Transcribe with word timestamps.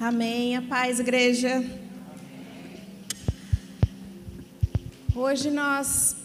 Amém. 0.00 0.56
A 0.56 0.62
paz, 0.62 0.98
igreja. 0.98 1.64
Hoje 5.14 5.48
nós 5.48 6.16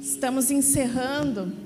estamos 0.00 0.50
encerrando 0.50 1.56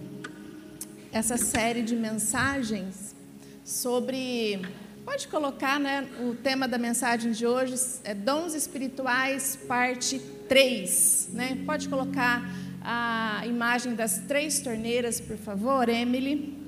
essa 1.10 1.38
série 1.38 1.82
de 1.82 1.96
mensagens 1.96 3.16
sobre. 3.64 4.60
Pode 5.06 5.26
colocar, 5.26 5.80
né? 5.80 6.06
O 6.20 6.34
tema 6.34 6.68
da 6.68 6.76
mensagem 6.76 7.32
de 7.32 7.46
hoje 7.46 7.74
é 8.04 8.14
Dons 8.14 8.54
Espirituais, 8.54 9.58
parte 9.66 10.20
3. 10.48 11.30
Né? 11.32 11.62
Pode 11.64 11.88
colocar 11.88 12.42
a 12.82 13.42
imagem 13.46 13.94
das 13.94 14.18
três 14.28 14.60
torneiras, 14.60 15.18
por 15.18 15.38
favor, 15.38 15.88
Emily. 15.88 16.63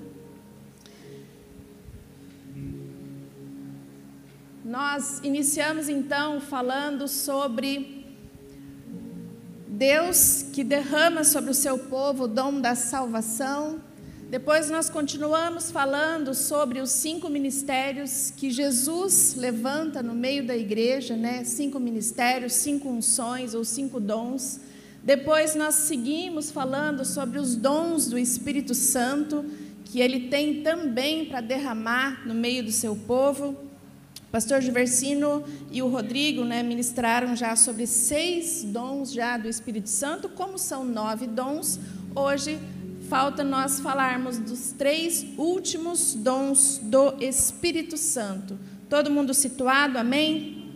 Nós 4.67 5.21
iniciamos 5.23 5.89
então 5.89 6.41
falando 6.41 7.07
sobre 7.07 8.05
Deus 9.69 10.45
que 10.53 10.65
derrama 10.65 11.23
sobre 11.23 11.53
o 11.53 11.55
seu 11.55 11.79
povo 11.79 12.25
o 12.25 12.27
dom 12.27 12.61
da 12.61 12.75
salvação. 12.75 13.81
Depois 14.29 14.69
nós 14.69 14.91
continuamos 14.91 15.71
falando 15.71 16.35
sobre 16.35 16.81
os 16.81 16.91
cinco 16.91 17.29
ministérios 17.29 18.33
que 18.37 18.51
Jesus 18.51 19.37
levanta 19.37 20.03
no 20.03 20.17
meio 20.17 20.45
da 20.45 20.57
igreja, 20.57 21.15
né? 21.15 21.45
Cinco 21.45 21.79
ministérios, 21.79 22.55
cinco 22.55 22.89
unções 22.89 23.55
ou 23.55 23.65
cinco 23.65 24.01
dons. 24.01 24.59
Depois 25.01 25.55
nós 25.55 25.77
seguimos 25.77 26.51
falando 26.51 27.05
sobre 27.05 27.39
os 27.39 27.55
dons 27.55 28.09
do 28.09 28.19
Espírito 28.19 28.75
Santo 28.75 29.45
que 29.85 30.01
ele 30.01 30.29
tem 30.29 30.65
também 30.65 31.27
para 31.27 31.41
derramar 31.41 32.27
no 32.27 32.35
meio 32.35 32.65
do 32.65 32.73
seu 32.73 32.97
povo. 32.97 33.66
Pastor 34.37 34.61
Giversino 34.61 35.43
e 35.73 35.81
o 35.81 35.89
Rodrigo 35.89 36.45
né, 36.45 36.63
ministraram 36.63 37.35
já 37.35 37.57
sobre 37.57 37.87
seis 37.87 38.63
dons 38.65 39.11
já 39.11 39.39
do 39.39 39.49
Espírito 39.49 39.89
Santo, 39.89 40.29
como 40.29 40.59
são 40.59 40.85
nove 40.85 41.27
dons. 41.27 41.81
Hoje 42.15 42.59
falta 43.09 43.43
nós 43.43 43.81
falarmos 43.81 44.37
dos 44.37 44.73
três 44.73 45.25
últimos 45.39 46.13
dons 46.13 46.79
do 46.83 47.15
Espírito 47.19 47.97
Santo. 47.97 48.59
Todo 48.91 49.11
mundo 49.11 49.33
situado, 49.33 49.97
amém? 49.97 50.71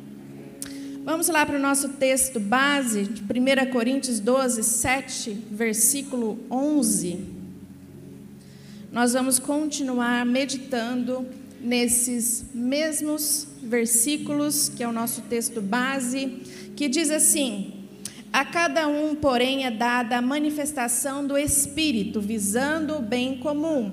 Vamos 1.05 1.29
lá 1.29 1.45
para 1.45 1.59
o 1.59 1.61
nosso 1.61 1.91
texto 1.91 2.41
base, 2.41 3.03
de 3.03 3.21
1 3.21 3.71
Coríntios 3.71 4.21
12, 4.21 4.63
7, 4.63 5.33
versículo 5.51 6.39
11. 6.51 7.27
Nós 8.91 9.13
vamos 9.13 9.39
continuar 9.39 10.25
meditando 10.25 11.27
nesses 11.61 12.47
mesmos 12.55 13.47
versículos, 13.63 14.69
que 14.69 14.83
é 14.83 14.89
o 14.89 14.93
nosso 14.93 15.23
texto 15.23 15.61
base, 15.61 16.39
que 16.75 16.89
diz 16.89 17.11
assim: 17.11 17.73
A 18.33 18.45
cada 18.45 18.89
um, 18.89 19.15
porém, 19.15 19.67
é 19.67 19.71
dada 19.71 20.17
a 20.17 20.23
manifestação 20.23 21.27
do 21.27 21.37
Espírito, 21.37 22.21
visando 22.21 22.97
o 22.97 23.03
bem 23.03 23.39
comum. 23.39 23.93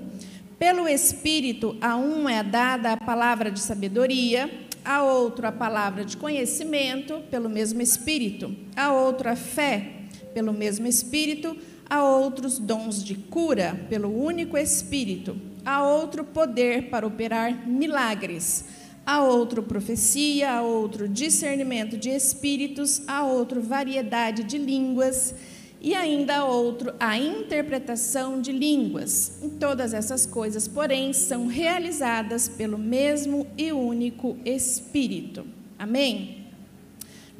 Pelo 0.57 0.87
Espírito, 0.87 1.77
a 1.81 1.95
um 1.97 2.27
é 2.27 2.41
dada 2.41 2.93
a 2.93 2.97
palavra 2.97 3.51
de 3.51 3.59
sabedoria, 3.59 4.49
a 4.83 5.03
outro 5.03 5.45
a 5.45 5.51
palavra 5.51 6.03
de 6.03 6.17
conhecimento, 6.17 7.21
pelo 7.29 7.49
mesmo 7.49 7.81
Espírito, 7.81 8.55
a 8.75 8.91
outro 8.91 9.29
a 9.29 9.35
fé, 9.35 9.91
pelo 10.33 10.53
mesmo 10.53 10.87
Espírito, 10.87 11.55
a 11.89 12.03
outros 12.03 12.57
dons 12.57 13.03
de 13.03 13.15
cura, 13.15 13.79
pelo 13.89 14.09
único 14.09 14.57
Espírito 14.57 15.35
a 15.67 15.83
outro 15.83 16.23
poder 16.23 16.83
para 16.83 17.05
operar 17.05 17.67
milagres, 17.67 18.63
a 19.05 19.21
outro 19.21 19.61
profecia, 19.61 20.49
a 20.49 20.61
outro 20.61 21.09
discernimento 21.09 21.97
de 21.97 22.09
espíritos, 22.09 23.01
a 23.05 23.25
outro 23.25 23.61
variedade 23.61 24.45
de 24.45 24.57
línguas 24.57 25.35
e 25.81 25.93
ainda 25.93 26.37
a 26.37 26.45
outro 26.45 26.93
a 26.97 27.17
interpretação 27.17 28.39
de 28.39 28.53
línguas. 28.53 29.39
E 29.43 29.49
todas 29.49 29.93
essas 29.93 30.25
coisas, 30.25 30.69
porém, 30.69 31.11
são 31.11 31.47
realizadas 31.47 32.47
pelo 32.47 32.77
mesmo 32.77 33.45
e 33.57 33.73
único 33.73 34.37
Espírito. 34.45 35.45
Amém? 35.77 36.45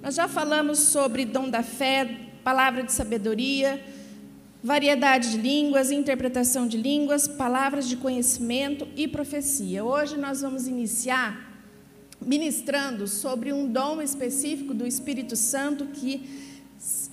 Nós 0.04 0.16
já 0.16 0.28
falamos 0.28 0.80
sobre 0.80 1.24
dom 1.24 1.50
da 1.50 1.64
fé, 1.64 2.18
palavra 2.44 2.84
de 2.84 2.92
sabedoria, 2.92 3.82
variedade 4.68 5.32
de 5.32 5.38
línguas, 5.38 5.92
interpretação 5.92 6.68
de 6.68 6.76
línguas, 6.76 7.26
palavras 7.26 7.88
de 7.88 7.96
conhecimento 7.96 8.86
e 8.98 9.08
profecia. 9.08 9.82
Hoje 9.82 10.18
nós 10.18 10.42
vamos 10.42 10.68
iniciar 10.68 11.58
ministrando 12.20 13.08
sobre 13.08 13.54
um 13.54 13.72
dom 13.72 14.02
específico 14.02 14.74
do 14.74 14.86
Espírito 14.86 15.38
Santo 15.38 15.86
que 15.86 16.52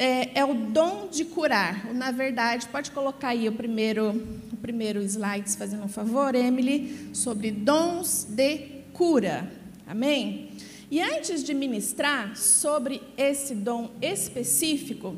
é, 0.01 0.41
é, 0.41 0.45
o 0.45 0.53
dom 0.53 1.07
de 1.09 1.25
curar. 1.25 1.95
Na 1.95 2.11
verdade, 2.11 2.67
pode 2.67 2.91
colocar 2.91 3.29
aí 3.29 3.49
o 3.49 3.53
primeiro, 3.53 4.21
o 4.53 4.57
primeiro 4.57 5.01
slide, 5.03 5.57
fazendo 5.57 5.85
um 5.85 5.89
favor, 5.89 6.35
Emily, 6.35 7.11
sobre 7.13 7.53
dons 7.53 8.27
de 8.29 8.83
cura. 8.93 9.49
Amém? 9.87 10.51
E 10.91 11.01
antes 11.01 11.45
de 11.45 11.55
ministrar 11.55 12.37
sobre 12.37 13.01
esse 13.17 13.55
dom 13.55 13.93
específico, 14.03 15.15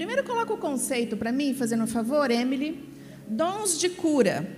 Primeiro 0.00 0.24
coloca 0.24 0.54
o 0.54 0.56
conceito 0.56 1.14
para 1.14 1.30
mim, 1.30 1.52
fazendo 1.52 1.84
um 1.84 1.86
favor, 1.86 2.30
Emily. 2.30 2.88
Dons 3.28 3.78
de 3.78 3.90
cura. 3.90 4.50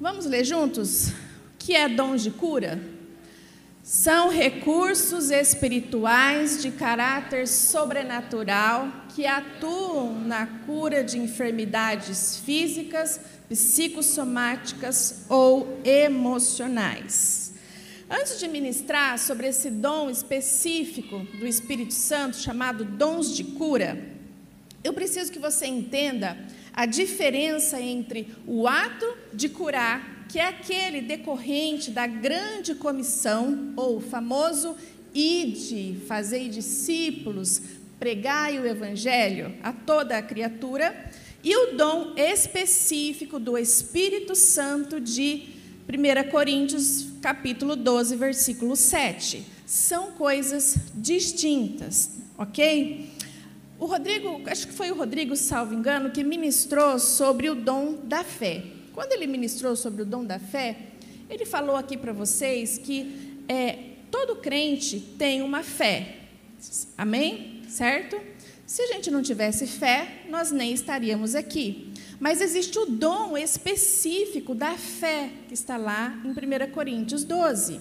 Vamos 0.00 0.24
ler 0.24 0.42
juntos? 0.42 1.08
O 1.08 1.12
que 1.58 1.76
é 1.76 1.86
dons 1.86 2.22
de 2.22 2.30
cura? 2.30 2.80
São 3.82 4.30
recursos 4.30 5.30
espirituais 5.30 6.62
de 6.62 6.70
caráter 6.70 7.46
sobrenatural 7.46 8.90
que 9.14 9.26
atuam 9.26 10.18
na 10.18 10.46
cura 10.46 11.04
de 11.04 11.18
enfermidades 11.18 12.38
físicas, 12.38 13.20
psicossomáticas 13.50 15.26
ou 15.28 15.78
emocionais. 15.84 17.45
Antes 18.08 18.38
de 18.38 18.46
ministrar 18.46 19.18
sobre 19.18 19.48
esse 19.48 19.68
dom 19.68 20.08
específico 20.08 21.26
do 21.40 21.46
Espírito 21.46 21.92
Santo, 21.92 22.36
chamado 22.36 22.84
dons 22.84 23.34
de 23.34 23.42
cura, 23.42 24.00
eu 24.84 24.92
preciso 24.92 25.32
que 25.32 25.40
você 25.40 25.66
entenda 25.66 26.38
a 26.72 26.86
diferença 26.86 27.80
entre 27.80 28.28
o 28.46 28.68
ato 28.68 29.06
de 29.32 29.48
curar, 29.48 30.26
que 30.28 30.38
é 30.38 30.46
aquele 30.46 31.00
decorrente 31.00 31.90
da 31.90 32.06
grande 32.06 32.76
comissão, 32.76 33.72
ou 33.76 34.00
famoso 34.00 34.76
ide, 35.12 35.98
fazei 36.06 36.48
discípulos, 36.48 37.60
pregai 37.98 38.60
o 38.60 38.66
evangelho 38.66 39.52
a 39.64 39.72
toda 39.72 40.16
a 40.16 40.22
criatura, 40.22 41.10
e 41.42 41.56
o 41.56 41.76
dom 41.76 42.12
específico 42.16 43.40
do 43.40 43.58
Espírito 43.58 44.36
Santo 44.36 45.00
de 45.00 45.55
1 45.88 46.30
Coríntios 46.30 47.06
capítulo 47.22 47.76
12, 47.76 48.16
versículo 48.16 48.74
7. 48.74 49.44
São 49.64 50.10
coisas 50.12 50.76
distintas, 50.92 52.10
ok? 52.36 53.08
O 53.78 53.86
Rodrigo, 53.86 54.40
acho 54.46 54.66
que 54.66 54.72
foi 54.72 54.90
o 54.90 54.96
Rodrigo, 54.96 55.36
salvo 55.36 55.74
engano, 55.74 56.10
que 56.10 56.24
ministrou 56.24 56.98
sobre 56.98 57.48
o 57.48 57.54
dom 57.54 58.00
da 58.02 58.24
fé. 58.24 58.64
Quando 58.92 59.12
ele 59.12 59.28
ministrou 59.28 59.76
sobre 59.76 60.02
o 60.02 60.04
dom 60.04 60.24
da 60.24 60.40
fé, 60.40 60.76
ele 61.30 61.46
falou 61.46 61.76
aqui 61.76 61.96
para 61.96 62.12
vocês 62.12 62.78
que 62.78 63.40
é, 63.48 63.78
todo 64.10 64.36
crente 64.36 64.98
tem 65.16 65.40
uma 65.40 65.62
fé. 65.62 66.16
Amém? 66.98 67.62
Certo? 67.68 68.20
Se 68.66 68.82
a 68.82 68.86
gente 68.88 69.08
não 69.08 69.22
tivesse 69.22 69.68
fé, 69.68 70.22
nós 70.28 70.50
nem 70.50 70.72
estaríamos 70.72 71.36
aqui. 71.36 71.92
Mas 72.18 72.40
existe 72.40 72.78
o 72.78 72.86
dom 72.86 73.36
específico 73.36 74.54
da 74.54 74.72
fé, 74.72 75.30
que 75.48 75.54
está 75.54 75.76
lá 75.76 76.18
em 76.24 76.30
1 76.30 76.70
Coríntios 76.72 77.24
12. 77.24 77.80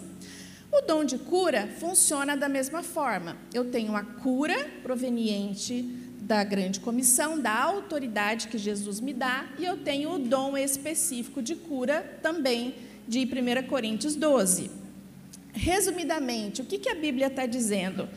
O 0.72 0.82
dom 0.82 1.06
de 1.06 1.18
cura 1.18 1.70
funciona 1.80 2.36
da 2.36 2.50
mesma 2.50 2.84
forma. 2.84 3.38
Eu 3.54 3.72
tenho 3.72 3.96
a 3.96 4.04
cura 4.04 4.70
proveniente 4.84 5.84
da 6.20 6.44
grande 6.44 6.80
comissão, 6.80 7.40
da 7.40 7.56
autoridade 7.56 8.48
que 8.48 8.58
Jesus 8.58 9.00
me 9.00 9.14
dá, 9.14 9.46
e 9.60 9.64
eu 9.64 9.78
tenho 9.78 10.12
o 10.12 10.20
dom 10.20 10.58
específico 10.58 11.42
de 11.42 11.56
cura 11.56 12.20
também 12.22 12.76
de 13.08 13.20
1 13.20 13.68
Coríntios 13.68 14.16
12. 14.16 14.72
Resumidamente, 15.54 16.62
o 16.62 16.66
que, 16.66 16.90
a 16.90 16.96
Bíblia 16.96 17.28
está 17.28 17.46
dizendo? 17.46 18.10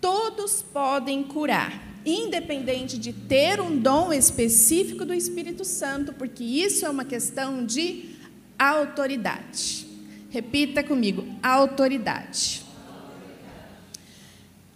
Todos 0.00 0.60
podem 0.60 1.22
curar 1.22 1.91
independente 2.04 2.98
de 2.98 3.12
ter 3.12 3.60
um 3.60 3.76
dom 3.76 4.12
específico 4.12 5.04
do 5.04 5.14
Espírito 5.14 5.64
Santo, 5.64 6.12
porque 6.12 6.42
isso 6.42 6.84
é 6.84 6.90
uma 6.90 7.04
questão 7.04 7.64
de 7.64 8.10
autoridade. 8.58 9.86
Repita 10.30 10.82
comigo: 10.82 11.26
autoridade. 11.42 12.62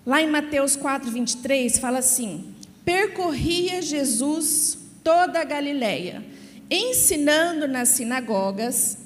Lá 0.04 0.22
em 0.22 0.30
Mateus 0.30 0.76
4, 0.76 1.10
23, 1.10 1.78
fala 1.78 1.98
assim: 1.98 2.54
Percorria 2.84 3.82
Jesus 3.82 4.78
toda 5.02 5.40
a 5.40 5.44
Galileia, 5.44 6.24
ensinando 6.70 7.66
nas 7.66 7.90
sinagogas, 7.90 8.98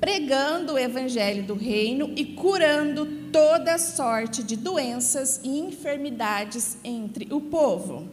pregando 0.00 0.74
o 0.74 0.78
evangelho 0.78 1.42
do 1.42 1.54
reino 1.54 2.12
e 2.16 2.24
curando 2.24 3.06
toda 3.32 3.78
sorte 3.78 4.42
de 4.42 4.56
doenças 4.56 5.40
e 5.42 5.58
enfermidades 5.58 6.76
entre 6.84 7.32
o 7.32 7.40
povo. 7.40 8.10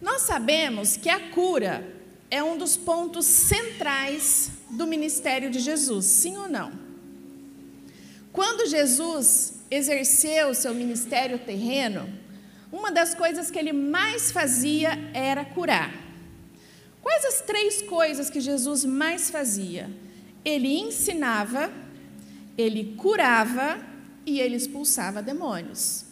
Nós 0.00 0.22
sabemos 0.22 0.96
que 0.96 1.08
a 1.08 1.30
cura 1.30 1.86
é 2.30 2.42
um 2.42 2.56
dos 2.56 2.76
pontos 2.76 3.26
centrais 3.26 4.50
do 4.70 4.86
ministério 4.86 5.50
de 5.50 5.60
Jesus, 5.60 6.04
sim 6.06 6.36
ou 6.36 6.48
não? 6.48 6.72
Quando 8.32 8.68
Jesus 8.68 9.54
exerceu 9.70 10.54
seu 10.54 10.74
ministério 10.74 11.38
terreno, 11.38 12.08
uma 12.72 12.90
das 12.90 13.14
coisas 13.14 13.50
que 13.50 13.58
ele 13.58 13.72
mais 13.72 14.32
fazia 14.32 14.98
era 15.12 15.44
curar. 15.44 15.94
Quais 17.00 17.24
as 17.24 17.40
três 17.42 17.82
coisas 17.82 18.28
que 18.28 18.40
Jesus 18.40 18.84
mais 18.84 19.30
fazia? 19.30 19.88
Ele 20.44 20.68
ensinava, 20.78 21.72
ele 22.56 22.94
curava 22.96 23.78
e 24.26 24.40
ele 24.40 24.56
expulsava 24.56 25.22
demônios. 25.22 26.04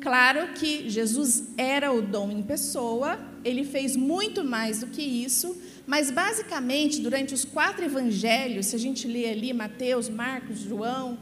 Claro 0.00 0.54
que 0.54 0.88
Jesus 0.88 1.48
era 1.58 1.92
o 1.92 2.00
dom 2.00 2.30
em 2.30 2.42
pessoa, 2.42 3.20
ele 3.44 3.64
fez 3.64 3.94
muito 3.96 4.42
mais 4.42 4.80
do 4.80 4.86
que 4.86 5.02
isso, 5.02 5.60
mas 5.86 6.10
basicamente, 6.10 7.00
durante 7.00 7.34
os 7.34 7.44
quatro 7.44 7.84
evangelhos, 7.84 8.66
se 8.66 8.76
a 8.76 8.78
gente 8.78 9.06
lê 9.06 9.28
ali 9.28 9.52
Mateus, 9.52 10.08
Marcos, 10.08 10.60
João, 10.60 11.18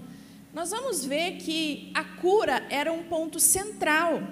nós 0.55 0.71
vamos 0.71 1.05
ver 1.05 1.39
que 1.39 1.91
a 1.93 2.05
cura 2.05 2.65
era 2.71 2.93
um 2.93 3.03
ponto 3.03 3.41
central 3.41 4.23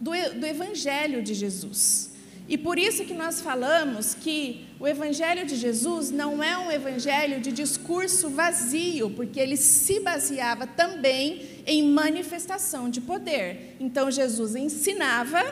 do, 0.00 0.10
do 0.10 0.46
evangelho 0.46 1.22
de 1.22 1.34
Jesus. 1.34 2.09
E 2.50 2.58
por 2.58 2.80
isso 2.80 3.04
que 3.04 3.14
nós 3.14 3.40
falamos 3.40 4.12
que 4.12 4.66
o 4.80 4.88
evangelho 4.88 5.46
de 5.46 5.54
Jesus 5.54 6.10
não 6.10 6.42
é 6.42 6.58
um 6.58 6.68
evangelho 6.68 7.40
de 7.40 7.52
discurso 7.52 8.28
vazio, 8.28 9.08
porque 9.10 9.38
ele 9.38 9.56
se 9.56 10.00
baseava 10.00 10.66
também 10.66 11.62
em 11.64 11.80
manifestação 11.88 12.90
de 12.90 13.00
poder. 13.00 13.76
Então 13.78 14.10
Jesus 14.10 14.56
ensinava, 14.56 15.44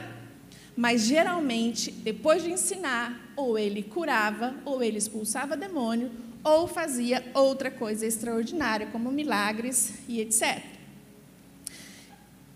mas 0.75 1.03
geralmente, 1.03 1.93
depois 1.93 2.43
de 2.43 2.50
ensinar, 2.50 3.33
ou 3.37 3.56
ele 3.56 3.85
curava, 3.85 4.56
ou 4.65 4.83
ele 4.83 4.99
expulsava 4.99 5.56
demônio, 5.56 6.11
ou 6.43 6.67
fazia 6.67 7.25
outra 7.33 7.71
coisa 7.71 8.05
extraordinária, 8.06 8.89
como 8.89 9.12
milagres 9.12 10.01
e 10.09 10.21
etc. 10.21 10.65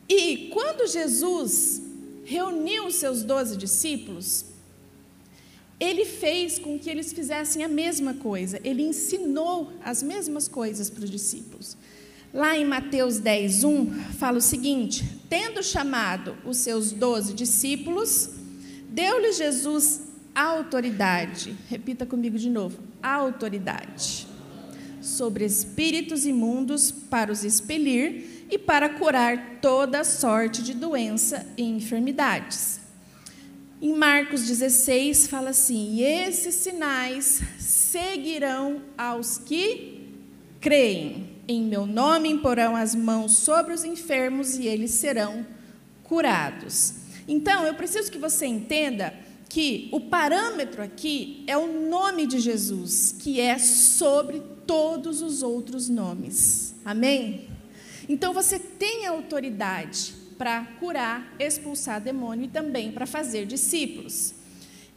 E 0.09 0.49
quando 0.53 0.88
Jesus 0.88 1.92
reuniu 2.25 2.87
os 2.87 2.97
seus 2.97 3.23
doze 3.23 3.57
discípulos, 3.57 4.45
ele 5.79 6.05
fez 6.05 6.59
com 6.59 6.79
que 6.79 6.89
eles 6.89 7.13
fizessem 7.13 7.65
a 7.65 7.69
mesma 7.69 8.15
coisa, 8.15 8.61
ele 8.63 8.83
ensinou 8.83 9.73
as 9.85 10.03
mesmas 10.03 10.47
coisas 10.47 10.89
para 10.89 11.05
os 11.05 11.11
discípulos. 11.11 11.77
Lá 12.33 12.57
em 12.57 12.65
Mateus 12.65 13.19
10, 13.19 13.65
1, 13.65 13.91
fala 14.15 14.39
o 14.39 14.41
seguinte: 14.41 15.05
Tendo 15.29 15.63
chamado 15.63 16.37
os 16.47 16.59
seus 16.59 16.93
doze 16.93 17.35
discípulos, 17.35 18.31
deu-lhes 18.89 19.37
Jesus 19.37 20.03
autoridade, 20.35 21.55
repita 21.69 22.07
comigo 22.07 22.39
de 22.39 22.49
novo: 22.49 22.79
autoridade 23.03 24.31
sobre 25.02 25.44
espíritos 25.44 26.25
imundos 26.25 26.90
para 26.90 27.31
os 27.31 27.44
expelir 27.44 28.46
e 28.50 28.58
para 28.58 28.88
curar 28.88 29.58
toda 29.60 30.04
sorte 30.04 30.62
de 30.62 30.75
doença 30.75 31.46
e 31.56 31.62
enfermidades. 31.62 32.81
Em 33.81 33.94
Marcos 33.94 34.46
16 34.46 35.26
fala 35.26 35.50
assim: 35.50 35.96
e 35.96 36.04
esses 36.04 36.54
sinais 36.54 37.43
seguirão 37.58 38.82
aos 38.96 39.38
que 39.38 40.08
creem. 40.60 41.31
Em 41.49 41.64
meu 41.64 41.84
nome 41.84 42.28
imporão 42.28 42.76
as 42.76 42.94
mãos 42.94 43.37
sobre 43.38 43.75
os 43.75 43.84
enfermos 43.84 44.56
e 44.56 44.66
eles 44.66 44.93
serão 44.93 45.44
curados. 46.04 46.94
Então, 47.26 47.64
eu 47.66 47.75
preciso 47.75 48.10
que 48.10 48.19
você 48.19 48.46
entenda 48.46 49.12
que 49.49 49.88
o 49.93 50.00
parâmetro 50.00 50.82
aqui 50.82 51.44
é 51.46 51.56
o 51.56 51.88
nome 51.88 52.26
de 52.26 52.38
Jesus, 52.38 53.14
que 53.19 53.40
é 53.40 53.58
sobre 53.58 54.43
todos 54.73 55.21
os 55.21 55.43
outros 55.43 55.91
nomes. 55.91 56.75
Amém? 56.83 57.47
Então 58.09 58.33
você 58.33 58.59
tem 58.59 59.05
autoridade 59.05 60.15
para 60.39 60.65
curar, 60.81 61.35
expulsar 61.39 62.01
demônio 62.01 62.47
e 62.47 62.49
também 62.49 62.91
para 62.91 63.05
fazer 63.05 63.45
discípulos. 63.45 64.33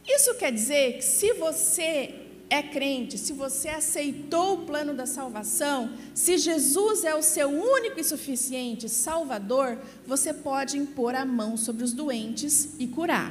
Isso 0.08 0.34
quer 0.36 0.50
dizer 0.50 0.94
que 0.94 1.04
se 1.04 1.34
você 1.34 2.22
é 2.48 2.62
crente, 2.62 3.18
se 3.18 3.34
você 3.34 3.68
aceitou 3.68 4.54
o 4.54 4.64
plano 4.64 4.94
da 4.94 5.04
salvação, 5.04 5.92
se 6.14 6.38
Jesus 6.38 7.04
é 7.04 7.14
o 7.14 7.22
seu 7.22 7.50
único 7.50 8.00
e 8.00 8.04
suficiente 8.04 8.88
Salvador, 8.88 9.78
você 10.06 10.32
pode 10.32 10.78
impor 10.78 11.14
a 11.14 11.26
mão 11.26 11.54
sobre 11.58 11.84
os 11.84 11.92
doentes 11.92 12.76
e 12.78 12.86
curar. 12.86 13.30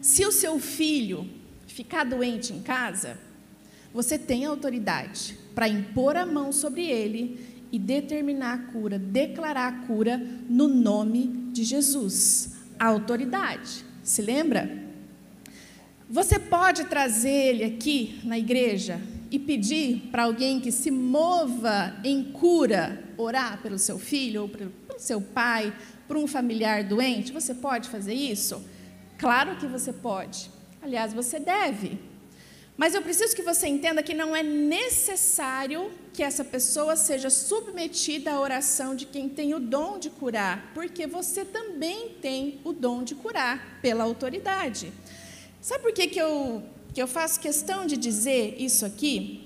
Se 0.00 0.24
o 0.24 0.32
seu 0.32 0.58
filho 0.58 1.28
ficar 1.66 2.04
doente 2.04 2.54
em 2.54 2.62
casa, 2.62 3.27
você 3.98 4.16
tem 4.16 4.44
autoridade 4.44 5.36
para 5.56 5.68
impor 5.68 6.16
a 6.16 6.24
mão 6.24 6.52
sobre 6.52 6.86
ele 6.86 7.64
e 7.72 7.80
determinar 7.80 8.54
a 8.54 8.58
cura, 8.72 8.96
declarar 8.96 9.66
a 9.66 9.86
cura 9.88 10.16
no 10.48 10.68
nome 10.68 11.50
de 11.52 11.64
Jesus. 11.64 12.52
Autoridade. 12.78 13.84
Se 14.04 14.22
lembra? 14.22 14.70
Você 16.08 16.38
pode 16.38 16.84
trazer 16.84 17.28
ele 17.28 17.64
aqui 17.64 18.20
na 18.22 18.38
igreja 18.38 19.00
e 19.32 19.36
pedir 19.36 20.08
para 20.12 20.22
alguém 20.22 20.60
que 20.60 20.70
se 20.70 20.92
mova 20.92 21.96
em 22.04 22.22
cura, 22.22 23.02
orar 23.16 23.60
pelo 23.60 23.80
seu 23.80 23.98
filho 23.98 24.42
ou 24.42 24.48
pelo 24.48 24.72
seu 24.96 25.20
pai, 25.20 25.76
por 26.06 26.16
um 26.16 26.28
familiar 26.28 26.84
doente? 26.84 27.32
Você 27.32 27.52
pode 27.52 27.88
fazer 27.88 28.14
isso? 28.14 28.64
Claro 29.18 29.56
que 29.56 29.66
você 29.66 29.92
pode. 29.92 30.52
Aliás, 30.80 31.12
você 31.12 31.40
deve. 31.40 32.07
Mas 32.78 32.94
eu 32.94 33.02
preciso 33.02 33.34
que 33.34 33.42
você 33.42 33.66
entenda 33.66 34.04
que 34.04 34.14
não 34.14 34.36
é 34.36 34.40
necessário 34.40 35.90
que 36.12 36.22
essa 36.22 36.44
pessoa 36.44 36.94
seja 36.94 37.28
submetida 37.28 38.30
à 38.30 38.40
oração 38.40 38.94
de 38.94 39.04
quem 39.04 39.28
tem 39.28 39.52
o 39.52 39.58
dom 39.58 39.98
de 39.98 40.08
curar, 40.08 40.70
porque 40.74 41.04
você 41.04 41.44
também 41.44 42.10
tem 42.22 42.60
o 42.62 42.72
dom 42.72 43.02
de 43.02 43.16
curar 43.16 43.80
pela 43.82 44.04
autoridade. 44.04 44.92
Sabe 45.60 45.82
por 45.82 45.92
que, 45.92 46.06
que, 46.06 46.20
eu, 46.20 46.62
que 46.94 47.02
eu 47.02 47.08
faço 47.08 47.40
questão 47.40 47.84
de 47.84 47.96
dizer 47.96 48.54
isso 48.60 48.86
aqui? 48.86 49.44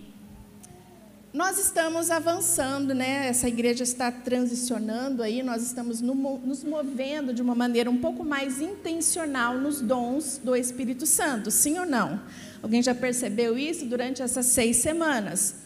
Nós 1.32 1.58
estamos 1.58 2.10
avançando, 2.10 2.94
né? 2.94 3.28
Essa 3.28 3.48
igreja 3.48 3.82
está 3.82 4.12
transicionando 4.12 5.22
aí, 5.22 5.42
nós 5.42 5.62
estamos 5.62 6.02
no, 6.02 6.14
nos 6.14 6.62
movendo 6.62 7.32
de 7.32 7.40
uma 7.40 7.54
maneira 7.54 7.90
um 7.90 7.96
pouco 7.96 8.22
mais 8.22 8.60
intencional 8.60 9.56
nos 9.56 9.80
dons 9.80 10.38
do 10.44 10.54
Espírito 10.54 11.06
Santo, 11.06 11.50
sim 11.50 11.78
ou 11.78 11.86
não? 11.86 12.20
Alguém 12.62 12.82
já 12.82 12.94
percebeu 12.94 13.58
isso 13.58 13.84
durante 13.86 14.22
essas 14.22 14.46
seis 14.46 14.76
semanas? 14.76 15.56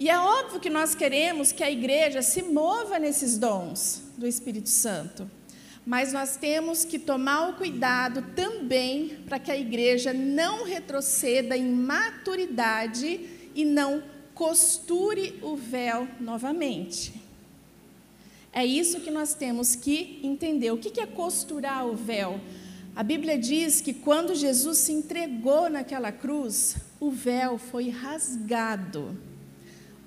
E 0.00 0.08
é 0.08 0.18
óbvio 0.18 0.60
que 0.60 0.70
nós 0.70 0.94
queremos 0.94 1.52
que 1.52 1.62
a 1.62 1.70
igreja 1.70 2.22
se 2.22 2.42
mova 2.42 2.98
nesses 2.98 3.38
dons 3.38 4.02
do 4.16 4.26
Espírito 4.26 4.68
Santo, 4.68 5.30
mas 5.86 6.12
nós 6.12 6.36
temos 6.36 6.84
que 6.84 6.98
tomar 6.98 7.50
o 7.50 7.52
cuidado 7.54 8.22
também 8.34 9.18
para 9.26 9.38
que 9.38 9.50
a 9.50 9.56
igreja 9.56 10.12
não 10.12 10.64
retroceda 10.64 11.56
em 11.56 11.70
maturidade 11.70 13.20
e 13.54 13.64
não 13.64 14.02
costure 14.34 15.38
o 15.42 15.56
véu 15.56 16.08
novamente. 16.20 17.14
É 18.52 18.64
isso 18.64 19.00
que 19.00 19.10
nós 19.10 19.34
temos 19.34 19.74
que 19.74 20.18
entender. 20.22 20.70
O 20.70 20.78
que 20.78 20.98
é 21.00 21.06
costurar 21.06 21.86
o 21.86 21.94
véu? 21.94 22.40
A 22.96 23.02
Bíblia 23.02 23.38
diz 23.38 23.80
que 23.80 23.92
quando 23.92 24.34
Jesus 24.34 24.78
se 24.78 24.92
entregou 24.92 25.68
naquela 25.68 26.10
cruz, 26.10 26.76
o 26.98 27.10
véu 27.10 27.58
foi 27.58 27.90
rasgado. 27.90 29.16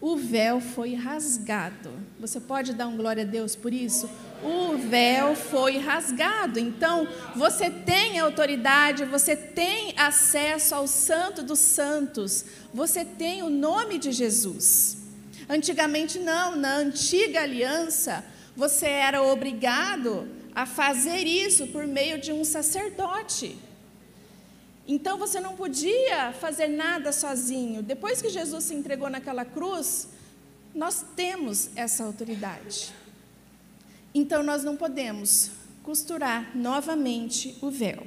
O 0.01 0.17
véu 0.17 0.59
foi 0.59 0.95
rasgado. 0.95 1.91
Você 2.19 2.39
pode 2.39 2.73
dar 2.73 2.87
um 2.87 2.97
glória 2.97 3.23
a 3.23 3.27
Deus 3.27 3.55
por 3.55 3.71
isso? 3.71 4.09
o 4.43 4.77
véu 4.77 5.35
foi 5.35 5.77
rasgado. 5.77 6.59
Então, 6.59 7.07
você 7.35 7.69
tem 7.69 8.19
autoridade, 8.19 9.05
você 9.05 9.35
tem 9.35 9.93
acesso 9.97 10.75
ao 10.75 10.87
Santo 10.87 11.43
dos 11.43 11.59
Santos, 11.59 12.45
você 12.73 13.03
tem 13.03 13.43
o 13.43 13.49
nome 13.49 13.97
de 13.97 14.11
Jesus. 14.11 14.97
Antigamente, 15.49 16.19
não, 16.19 16.55
na 16.55 16.75
antiga 16.75 17.41
aliança, 17.41 18.23
você 18.55 18.85
era 18.85 19.21
obrigado 19.21 20.27
a 20.59 20.65
fazer 20.65 21.25
isso 21.25 21.67
por 21.67 21.87
meio 21.87 22.19
de 22.19 22.33
um 22.33 22.43
sacerdote. 22.43 23.57
Então 24.85 25.17
você 25.17 25.39
não 25.39 25.55
podia 25.55 26.33
fazer 26.33 26.67
nada 26.67 27.13
sozinho. 27.13 27.81
Depois 27.81 28.21
que 28.21 28.27
Jesus 28.27 28.65
se 28.65 28.73
entregou 28.73 29.09
naquela 29.09 29.45
cruz, 29.45 30.09
nós 30.75 31.05
temos 31.15 31.69
essa 31.77 32.03
autoridade. 32.03 32.91
Então 34.13 34.43
nós 34.43 34.61
não 34.61 34.75
podemos 34.75 35.51
costurar 35.81 36.51
novamente 36.53 37.57
o 37.61 37.71
véu. 37.71 38.05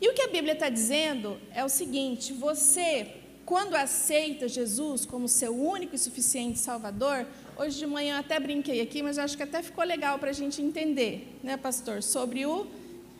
E 0.00 0.08
o 0.08 0.12
que 0.12 0.22
a 0.22 0.28
Bíblia 0.28 0.54
está 0.54 0.68
dizendo 0.68 1.38
é 1.52 1.64
o 1.64 1.68
seguinte: 1.68 2.32
você 2.32 3.22
quando 3.44 3.74
aceita 3.74 4.48
Jesus 4.48 5.04
como 5.04 5.28
seu 5.28 5.54
único 5.54 5.94
e 5.94 5.98
suficiente 5.98 6.58
Salvador, 6.58 7.26
hoje 7.56 7.78
de 7.78 7.86
manhã 7.86 8.18
até 8.18 8.38
brinquei 8.40 8.80
aqui, 8.80 9.02
mas 9.02 9.18
acho 9.18 9.36
que 9.36 9.42
até 9.42 9.62
ficou 9.62 9.84
legal 9.84 10.18
para 10.18 10.30
a 10.30 10.32
gente 10.32 10.60
entender, 10.60 11.38
né, 11.42 11.56
pastor, 11.56 12.02
sobre 12.02 12.44
o 12.46 12.66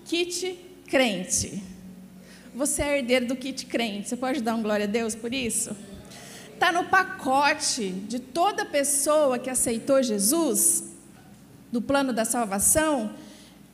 kit 0.04 0.58
crente. 0.88 1.62
Você 2.54 2.82
é 2.82 2.98
herdeiro 2.98 3.26
do 3.26 3.36
kit 3.36 3.66
crente, 3.66 4.08
você 4.08 4.16
pode 4.16 4.40
dar 4.40 4.54
um 4.54 4.62
glória 4.62 4.84
a 4.84 4.88
Deus 4.88 5.14
por 5.14 5.32
isso? 5.32 5.76
Está 6.52 6.70
no 6.70 6.84
pacote 6.84 7.90
de 7.90 8.18
toda 8.18 8.64
pessoa 8.64 9.38
que 9.38 9.50
aceitou 9.50 10.02
Jesus, 10.02 10.84
do 11.72 11.82
plano 11.82 12.12
da 12.12 12.24
salvação, 12.24 13.12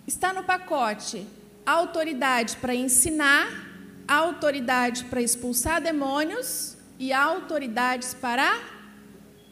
está 0.07 0.33
no 0.33 0.43
pacote 0.43 1.27
autoridade 1.67 2.57
para 2.57 2.75
ensinar, 2.75 3.49
autoridade 4.09 5.05
para 5.05 5.21
expulsar 5.21 5.81
demônios 5.81 6.77
e 6.99 7.13
autoridades 7.13 8.15
para 8.15 8.59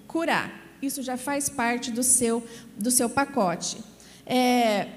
curar. 0.07 0.58
Isso 0.81 1.03
já 1.03 1.17
faz 1.17 1.49
parte 1.49 1.91
do 1.91 2.03
seu, 2.03 2.47
do 2.77 2.91
seu 2.91 3.11
pacote. 3.11 3.79
É, 4.25 4.89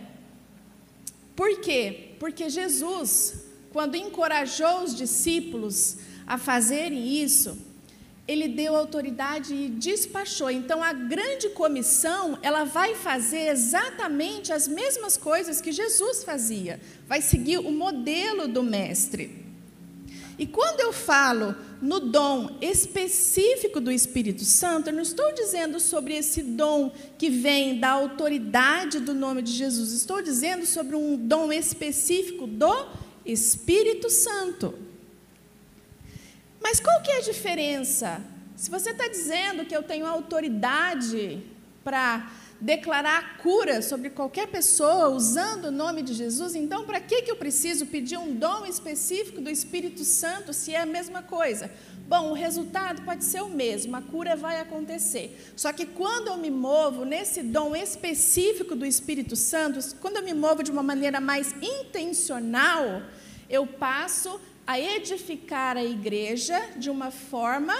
por 1.36 1.60
quê? 1.60 2.12
Porque 2.20 2.50
Jesus, 2.50 3.46
quando 3.74 3.96
encorajou 3.96 4.84
os 4.84 4.96
discípulos 4.96 5.98
a 6.28 6.38
fazerem 6.38 7.22
isso, 7.24 7.58
ele 8.28 8.48
deu 8.48 8.76
autoridade 8.76 9.54
e 9.54 9.70
despachou. 9.70 10.50
Então 10.50 10.84
a 10.84 10.94
grande 10.94 11.50
comissão, 11.50 12.38
ela 12.42 12.64
vai 12.64 12.96
fazer 12.96 13.50
exatamente 13.50 14.54
as 14.54 14.68
mesmas 14.68 15.18
coisas 15.18 15.60
que 15.60 15.72
Jesus 15.72 16.24
fazia. 16.24 16.80
Vai 17.08 17.22
seguir 17.22 17.58
o 17.58 17.72
modelo 17.72 18.48
do 18.48 18.64
mestre. 18.64 19.50
E 20.42 20.48
quando 20.48 20.80
eu 20.80 20.92
falo 20.92 21.56
no 21.80 22.00
dom 22.00 22.58
específico 22.60 23.80
do 23.80 23.92
Espírito 23.92 24.44
Santo, 24.44 24.90
eu 24.90 24.94
não 24.94 25.04
estou 25.04 25.32
dizendo 25.36 25.80
sobre 25.80 26.16
esse 26.16 26.42
dom 26.42 26.92
que 27.16 27.30
vem 27.30 27.80
da 27.80 27.92
autoridade 27.92 29.00
do 29.00 29.14
nome 29.14 29.44
de 29.44 29.52
Jesus, 29.52 29.92
estou 29.92 30.20
dizendo 30.20 30.66
sobre 30.66 30.96
um 30.96 31.16
dom 31.16 31.54
específico 31.54 32.48
do 32.48 32.88
Espírito 33.24 34.10
Santo. 34.10 34.74
Mas 36.60 36.80
qual 36.80 37.00
que 37.04 37.12
é 37.12 37.18
a 37.18 37.22
diferença? 37.22 38.20
Se 38.56 38.72
você 38.72 38.90
está 38.90 39.08
dizendo 39.08 39.64
que 39.64 39.78
eu 39.78 39.84
tenho 39.84 40.08
autoridade 40.08 41.44
para 41.84 42.32
declarar 42.62 43.38
cura 43.39 43.82
sobre 43.82 44.12
qualquer 44.12 44.48
pessoa 44.48 45.10
usando 45.10 45.65
o 45.65 45.72
nome 45.72 46.03
de 46.03 46.13
Jesus, 46.13 46.53
então 46.53 46.86
para 46.86 47.00
que, 47.00 47.24
que 47.24 47.32
eu 47.32 47.36
preciso 47.36 47.88
pedir 47.88 48.18
um 48.18 48.36
dom 48.36 48.68
específico 48.68 49.41
do 49.41 49.50
Espírito 49.50 50.06
Santo 50.06 50.53
se 50.53 50.75
é 50.75 50.82
a 50.82 50.86
mesma 50.86 51.24
coisa? 51.24 51.72
Bom, 52.08 52.30
o 52.30 52.34
resultado 52.34 53.01
pode 53.01 53.24
ser 53.24 53.41
o 53.41 53.50
mesmo, 53.50 53.96
a 53.96 54.01
cura 54.01 54.36
vai 54.36 54.60
acontecer. 54.60 55.51
Só 55.56 55.74
que 55.74 55.86
quando 55.86 56.27
eu 56.27 56.38
me 56.38 56.51
movo 56.51 57.03
nesse 57.03 57.41
dom 57.41 57.75
específico 57.75 58.75
do 58.75 58.86
Espírito 58.86 59.36
Santo, 59.36 59.80
quando 60.00 60.18
eu 60.18 60.24
me 60.24 60.34
movo 60.34 60.62
de 60.62 60.72
uma 60.72 60.84
maneira 60.84 61.20
mais 61.20 61.56
intencional, 61.62 63.01
eu 63.50 63.65
passo 63.65 64.39
a 64.68 64.80
edificar 64.80 65.77
a 65.77 65.84
igreja 65.84 66.62
de 66.77 66.89
uma 66.89 67.12
forma 67.12 67.74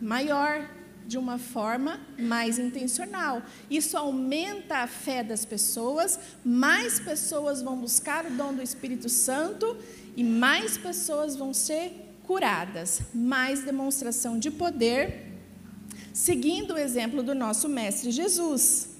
maior, 0.00 0.68
de 1.06 1.18
uma 1.18 1.38
forma 1.38 2.00
mais 2.18 2.58
intencional. 2.58 3.42
Isso 3.70 3.96
aumenta 3.96 4.78
a 4.78 4.86
fé 4.86 5.22
das 5.22 5.44
pessoas, 5.44 6.18
mais 6.44 7.00
pessoas 7.00 7.62
vão 7.62 7.76
buscar 7.76 8.26
o 8.26 8.30
dom 8.30 8.54
do 8.54 8.62
Espírito 8.62 9.08
Santo 9.08 9.76
e 10.16 10.22
mais 10.22 10.78
pessoas 10.78 11.36
vão 11.36 11.52
ser 11.52 11.92
curadas, 12.24 13.02
mais 13.12 13.64
demonstração 13.64 14.38
de 14.38 14.50
poder, 14.50 15.32
seguindo 16.12 16.74
o 16.74 16.78
exemplo 16.78 17.22
do 17.22 17.34
nosso 17.34 17.68
mestre 17.68 18.10
Jesus. 18.10 18.90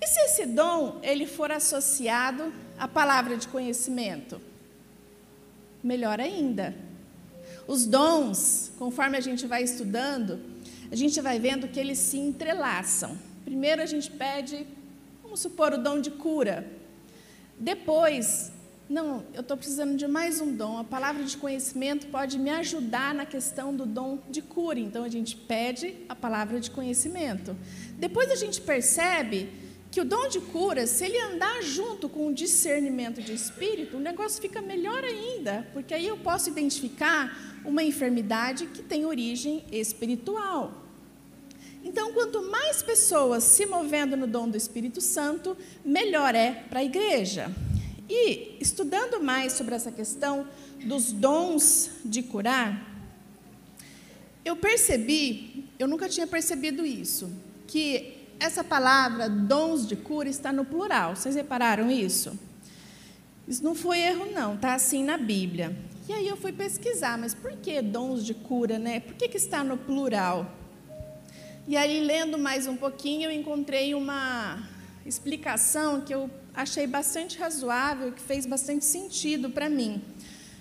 E 0.00 0.06
se 0.06 0.20
esse 0.20 0.46
dom 0.46 0.98
ele 1.02 1.26
for 1.26 1.50
associado 1.50 2.52
à 2.78 2.88
palavra 2.88 3.36
de 3.36 3.48
conhecimento? 3.48 4.40
melhor 5.82 6.20
ainda. 6.20 6.74
Os 7.66 7.86
dons, 7.86 8.72
conforme 8.78 9.16
a 9.16 9.20
gente 9.20 9.46
vai 9.46 9.62
estudando, 9.62 10.40
a 10.90 10.96
gente 10.96 11.20
vai 11.20 11.38
vendo 11.38 11.68
que 11.68 11.78
eles 11.78 11.98
se 11.98 12.18
entrelaçam. 12.18 13.16
Primeiro 13.44 13.80
a 13.80 13.86
gente 13.86 14.10
pede, 14.10 14.66
vamos 15.22 15.40
supor, 15.40 15.72
o 15.72 15.78
dom 15.78 16.00
de 16.00 16.10
cura. 16.10 16.66
Depois, 17.58 18.50
não, 18.88 19.24
eu 19.32 19.40
estou 19.40 19.56
precisando 19.56 19.96
de 19.96 20.08
mais 20.08 20.40
um 20.40 20.52
dom. 20.52 20.78
A 20.78 20.84
palavra 20.84 21.22
de 21.22 21.36
conhecimento 21.36 22.08
pode 22.08 22.38
me 22.40 22.50
ajudar 22.50 23.14
na 23.14 23.24
questão 23.24 23.74
do 23.74 23.86
dom 23.86 24.18
de 24.28 24.42
cura. 24.42 24.80
Então 24.80 25.04
a 25.04 25.08
gente 25.08 25.36
pede 25.36 25.94
a 26.08 26.14
palavra 26.16 26.58
de 26.58 26.72
conhecimento. 26.72 27.56
Depois 27.96 28.28
a 28.32 28.34
gente 28.34 28.60
percebe 28.60 29.48
que 29.92 30.00
o 30.00 30.04
dom 30.04 30.28
de 30.28 30.40
cura, 30.40 30.86
se 30.86 31.04
ele 31.04 31.20
andar 31.20 31.62
junto 31.62 32.08
com 32.08 32.28
o 32.28 32.34
discernimento 32.34 33.22
de 33.22 33.32
espírito, 33.32 33.96
o 33.96 34.00
negócio 34.00 34.40
fica 34.40 34.60
melhor 34.60 35.04
ainda, 35.04 35.66
porque 35.72 35.94
aí 35.94 36.06
eu 36.06 36.16
posso 36.16 36.48
identificar 36.48 37.60
uma 37.64 37.82
enfermidade 37.82 38.66
que 38.66 38.82
tem 38.82 39.04
origem 39.04 39.64
espiritual. 39.70 40.79
Então, 41.82 42.12
quanto 42.12 42.42
mais 42.50 42.82
pessoas 42.82 43.44
se 43.44 43.64
movendo 43.66 44.16
no 44.16 44.26
dom 44.26 44.48
do 44.48 44.56
Espírito 44.56 45.00
Santo, 45.00 45.56
melhor 45.84 46.34
é 46.34 46.52
para 46.68 46.80
a 46.80 46.84
igreja. 46.84 47.50
E 48.08 48.56
estudando 48.60 49.22
mais 49.22 49.52
sobre 49.54 49.74
essa 49.74 49.90
questão 49.90 50.46
dos 50.84 51.12
dons 51.12 51.90
de 52.04 52.22
curar, 52.22 52.86
eu 54.44 54.56
percebi, 54.56 55.68
eu 55.78 55.86
nunca 55.86 56.08
tinha 56.08 56.26
percebido 56.26 56.84
isso, 56.84 57.30
que 57.66 58.18
essa 58.38 58.64
palavra 58.64 59.28
dons 59.28 59.86
de 59.86 59.94
cura 59.96 60.28
está 60.28 60.52
no 60.52 60.64
plural. 60.64 61.14
Vocês 61.14 61.34
repararam 61.34 61.90
isso? 61.90 62.38
Isso 63.46 63.62
não 63.62 63.74
foi 63.74 64.00
erro, 64.00 64.26
não, 64.32 64.54
está 64.54 64.74
assim 64.74 65.04
na 65.04 65.16
Bíblia. 65.16 65.76
E 66.08 66.12
aí 66.12 66.26
eu 66.26 66.36
fui 66.36 66.52
pesquisar, 66.52 67.16
mas 67.18 67.34
por 67.34 67.52
que 67.52 67.80
dons 67.80 68.24
de 68.24 68.34
cura, 68.34 68.78
né? 68.78 69.00
Por 69.00 69.14
que, 69.14 69.28
que 69.28 69.36
está 69.36 69.62
no 69.62 69.76
plural? 69.76 70.59
E 71.70 71.76
aí, 71.76 72.00
lendo 72.00 72.36
mais 72.36 72.66
um 72.66 72.76
pouquinho, 72.76 73.30
eu 73.30 73.30
encontrei 73.30 73.94
uma 73.94 74.60
explicação 75.06 76.00
que 76.00 76.12
eu 76.12 76.28
achei 76.52 76.84
bastante 76.84 77.38
razoável, 77.38 78.10
que 78.10 78.20
fez 78.20 78.44
bastante 78.44 78.84
sentido 78.84 79.48
para 79.50 79.68
mim. 79.68 80.02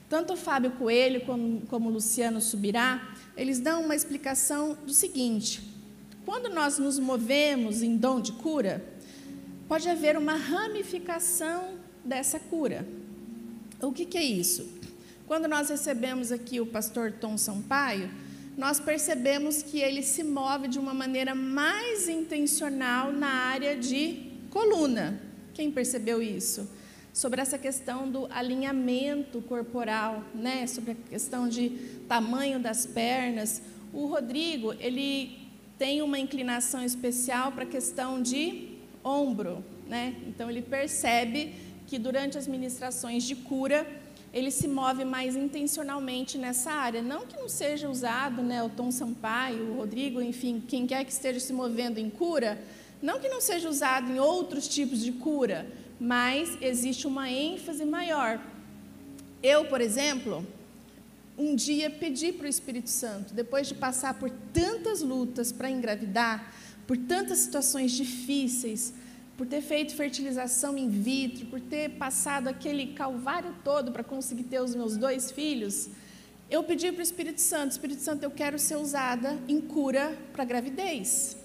Tanto 0.07 0.33
o 0.33 0.37
Fábio 0.37 0.69
Coelho 0.73 1.21
como, 1.21 1.65
o 1.67 1.89
Luciano 1.89 2.39
Subirá, 2.39 3.11
eles 3.35 3.59
dão 3.59 3.85
uma 3.85 3.95
explicação 3.95 4.77
do 4.85 4.93
seguinte: 4.93 5.63
quando 6.27 6.47
nós 6.47 6.77
nos 6.77 6.99
movemos 6.99 7.81
em 7.81 7.97
dom 7.97 8.21
de 8.21 8.33
cura, 8.33 8.85
pode 9.67 9.89
haver 9.89 10.15
uma 10.15 10.35
ramificação 10.35 11.79
dessa 12.05 12.39
cura. 12.39 12.87
O 13.81 13.91
que, 13.91 14.05
que 14.05 14.17
é 14.19 14.23
isso? 14.23 14.79
Quando 15.25 15.47
nós 15.47 15.69
recebemos 15.69 16.31
aqui 16.31 16.61
o 16.61 16.67
pastor 16.67 17.11
Tom 17.13 17.35
Sampaio, 17.35 18.11
nós 18.59 18.77
percebemos 18.77 19.63
que 19.63 19.79
ele 19.79 20.03
se 20.03 20.21
move 20.21 20.67
de 20.67 20.77
uma 20.77 20.93
maneira 20.93 21.33
mais 21.33 22.09
intencional 22.09 23.09
na 23.09 23.29
área 23.29 23.73
de 23.73 24.33
coluna. 24.49 25.17
Quem 25.53 25.71
percebeu 25.71 26.21
isso? 26.21 26.69
Sobre 27.13 27.39
essa 27.39 27.57
questão 27.57 28.11
do 28.11 28.27
alinhamento 28.29 29.41
corporal, 29.43 30.25
né? 30.35 30.67
sobre 30.67 30.91
a 30.91 30.95
questão 31.09 31.47
de 31.47 31.69
tamanho 32.09 32.59
das 32.59 32.85
pernas. 32.85 33.61
O 33.93 34.07
Rodrigo, 34.07 34.73
ele 34.73 35.39
tem 35.77 36.01
uma 36.01 36.19
inclinação 36.19 36.83
especial 36.83 37.53
para 37.53 37.63
a 37.63 37.67
questão 37.67 38.21
de 38.21 38.71
ombro, 39.01 39.63
né? 39.87 40.15
Então 40.27 40.49
ele 40.49 40.61
percebe 40.61 41.55
que 41.87 41.97
durante 41.97 42.37
as 42.37 42.45
ministrações 42.45 43.23
de 43.23 43.37
cura 43.37 43.87
ele 44.33 44.51
se 44.51 44.67
move 44.67 45.03
mais 45.03 45.36
intencionalmente 45.36 46.38
nessa 46.38 46.71
área. 46.71 47.01
Não 47.01 47.25
que 47.25 47.38
não 47.38 47.50
seja 47.50 47.89
usado, 47.89 48.41
né, 48.41 48.62
o 48.62 48.69
Tom 48.69 48.91
Sampaio, 48.91 49.71
o 49.71 49.77
Rodrigo, 49.77 50.21
enfim, 50.21 50.63
quem 50.67 50.86
quer 50.86 51.03
que 51.03 51.12
esteja 51.12 51.39
se 51.39 51.51
movendo 51.51 51.98
em 51.98 52.09
cura, 52.09 52.62
não 53.01 53.19
que 53.19 53.27
não 53.27 53.41
seja 53.41 53.69
usado 53.69 54.12
em 54.12 54.19
outros 54.19 54.67
tipos 54.67 55.00
de 55.00 55.12
cura, 55.13 55.67
mas 56.00 56.57
existe 56.62 57.07
uma 57.07 57.29
ênfase 57.29 57.86
maior. 57.86 58.39
Eu, 59.41 59.65
por 59.65 59.81
exemplo, 59.81 60.45
um 61.38 61.55
dia 61.55 61.89
pedi 61.89 62.31
para 62.33 62.45
o 62.45 62.50
Espírito 62.50 62.89
Santo, 62.89 63.33
depois 63.33 63.67
de 63.67 63.74
passar 63.74 64.13
por 64.15 64.29
tantas 64.53 65.01
lutas 65.01 65.51
para 65.51 65.71
engravidar, 65.71 66.53
por 66.86 66.98
tantas 66.98 67.39
situações 67.39 67.91
difíceis, 67.91 68.93
por 69.39 69.48
ter 69.48 69.62
feito 69.62 69.96
fertilização 69.96 70.77
in 70.77 70.89
vitro, 70.89 71.46
por 71.46 71.62
ter 71.62 71.91
passado 71.91 72.50
aquele 72.50 72.88
calvário 72.88 73.55
todo 73.63 73.89
para 73.89 74.03
conseguir 74.03 74.43
ter 74.43 74.60
os 74.62 74.75
meus 74.75 74.98
dois 74.98 75.31
filhos, 75.31 75.88
eu 76.50 76.62
pedi 76.62 76.91
para 76.91 77.00
o 77.00 77.01
Espírito 77.01 77.39
Santo: 77.39 77.72
Espírito 77.72 78.01
Santo, 78.01 78.22
eu 78.22 78.31
quero 78.31 78.60
ser 78.60 78.75
usada 78.75 79.39
em 79.48 79.62
cura 79.62 80.13
para 80.34 80.43
gravidez. 80.43 81.38